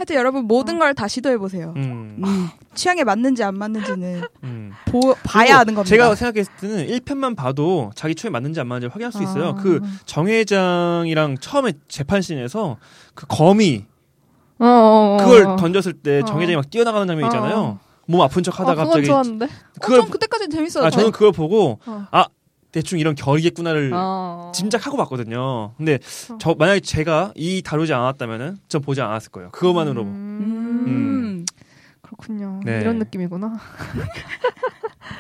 하여튼 0.01 0.15
여러분 0.15 0.45
모든 0.45 0.79
걸 0.79 0.91
다 0.95 1.07
시도해 1.07 1.37
보세요. 1.37 1.73
음, 1.77 2.49
취향에 2.73 3.03
맞는지 3.03 3.43
안 3.43 3.55
맞는지는 3.55 4.23
음. 4.43 4.71
보, 4.87 5.15
봐야 5.23 5.59
아는 5.59 5.75
겁니다. 5.75 5.83
제가 5.89 6.15
생각했을 6.15 6.51
때는 6.59 6.87
1편만 6.87 7.35
봐도 7.35 7.91
자기 7.95 8.15
취향에 8.15 8.31
맞는지 8.31 8.59
안 8.59 8.67
맞는지 8.67 8.91
확인할 8.91 9.11
수 9.11 9.21
있어요. 9.21 9.49
아. 9.49 9.53
그 9.53 9.79
정회장이랑 10.05 11.37
처음에 11.37 11.73
재판씬에서 11.87 12.77
그 13.13 13.25
거미 13.27 13.85
어, 14.57 14.65
어, 14.65 15.17
어. 15.21 15.23
그걸 15.23 15.55
던졌을 15.57 15.93
때 15.93 16.21
어. 16.21 16.25
정회장이 16.25 16.55
막 16.55 16.69
뛰어나가는 16.71 17.07
장면 17.07 17.27
있잖아요. 17.27 17.55
어. 17.59 17.79
몸 18.07 18.21
아픈 18.21 18.41
척 18.41 18.59
하다가 18.59 18.81
아, 18.81 18.85
갑자기 18.85 19.05
좋았는데. 19.05 19.45
어, 19.45 19.49
그걸 19.79 20.01
전 20.01 20.09
그때까지는 20.09 20.49
재밌었어요. 20.49 20.85
아 20.85 20.89
저는 20.89 21.11
그걸 21.11 21.31
보고 21.31 21.79
어. 21.85 22.07
아 22.11 22.25
대충 22.71 22.99
이런 22.99 23.15
결이겠구나를 23.15 23.91
어. 23.93 24.51
짐작하고 24.55 24.97
봤거든요. 24.97 25.73
근데 25.77 25.95
어. 26.29 26.37
저 26.39 26.55
만약에 26.57 26.79
제가 26.79 27.33
이 27.35 27.61
다루지 27.61 27.93
않았다면은 27.93 28.57
전 28.67 28.81
보지 28.81 29.01
않았을 29.01 29.31
거예요. 29.31 29.51
그것만으로. 29.51 30.03
음. 30.03 30.83
음. 30.87 31.45
그렇군요. 32.01 32.59
네. 32.65 32.81
이런 32.81 32.97
느낌이구나. 32.99 33.57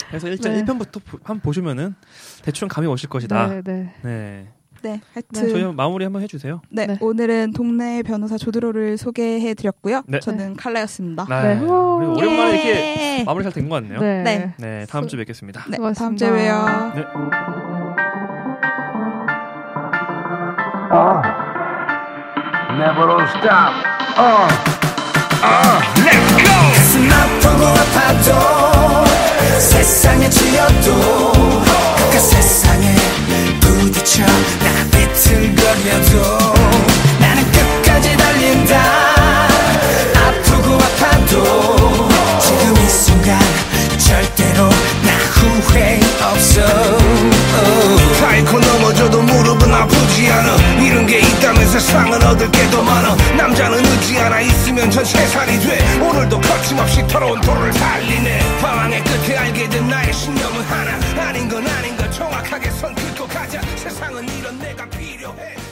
그래서 0.07 0.27
일단 0.27 0.53
네. 0.53 0.63
1편부터 0.63 1.01
한번 1.23 1.39
보시면은 1.39 1.95
대충 2.43 2.67
감이 2.67 2.87
오실 2.87 3.09
것이다. 3.09 3.47
네. 3.47 3.61
네, 3.61 3.93
네. 4.03 4.53
네. 4.83 4.91
네, 4.93 5.01
하여튼 5.13 5.49
저희 5.51 5.63
마무리 5.73 6.03
한번 6.05 6.21
해주세요. 6.23 6.61
네, 6.69 6.87
네. 6.87 6.97
오늘은 6.99 7.53
동네 7.53 8.01
변호사 8.03 8.37
조드로를 8.37 8.97
소개해 8.97 9.53
드렸고요. 9.53 10.03
네. 10.07 10.19
저는 10.19 10.55
칼라였습니다. 10.55 11.25
네. 11.29 11.55
네. 11.55 11.61
오랜만에 11.65 12.51
이렇게 12.53 13.19
예. 13.19 13.23
마무리 13.23 13.43
잘 13.43 13.51
된 13.53 13.69
것 13.69 13.75
같네요. 13.75 13.99
네. 13.99 14.23
네. 14.23 14.53
네, 14.57 14.85
다음 14.89 15.07
주에 15.07 15.19
뵙겠습니다. 15.19 15.65
네, 15.69 15.77
다음. 15.95 16.15
주에 16.17 16.29
봬요. 16.29 16.93
네. 16.95 17.05
Never 22.71 23.21
stop. 23.27 23.73
어. 24.17 24.47
가슴 25.41 27.09
아프고 27.11 27.65
아파도 27.65 29.05
세상에 29.59 30.29
지어도 30.29 31.31
그 32.11 32.19
세상에 32.19 32.95
부딪혀 33.59 34.25
나 34.25 34.85
비틀거려도 34.91 36.53
나는 37.19 37.51
끝까지 37.51 38.17
달린다. 38.17 38.81
아프고 40.15 40.75
아파도 40.75 42.09
지금 42.41 42.77
이 42.77 42.89
순간 42.89 43.39
절대로 43.97 44.69
나 45.03 45.11
후회 45.33 45.99
없어. 46.21 46.61
사이코 48.19 48.59
넘어져도 48.59 49.21
무릎은 49.21 49.73
아프지 49.73 50.29
않아. 50.31 50.55
이런 50.81 51.05
게 51.07 51.19
있다면 51.19 51.67
세상은 51.67 52.21
얻을 52.23 52.49
게 52.51 52.69
더 52.71 52.81
많아. 52.81 53.15
남자는 53.35 53.83
의지 53.83 54.15
하나 54.17 54.39
있으면 54.39 54.89
전 54.91 55.03
세상이 55.03 55.59
돼. 55.59 55.99
오늘도 55.99 56.39
거침없이 56.39 57.05
더러운 57.07 57.41
돌을 57.41 57.71
달리네. 57.71 58.39
방황의 58.61 59.03
끝에 59.03 59.37
알게 59.37 59.67
된 59.69 59.87
나의 59.89 60.13
신념은 60.13 60.61
하나 60.63 60.91
세상은 63.59 64.23
이런 64.29 64.57
내가 64.59 64.89
필요해. 64.89 65.70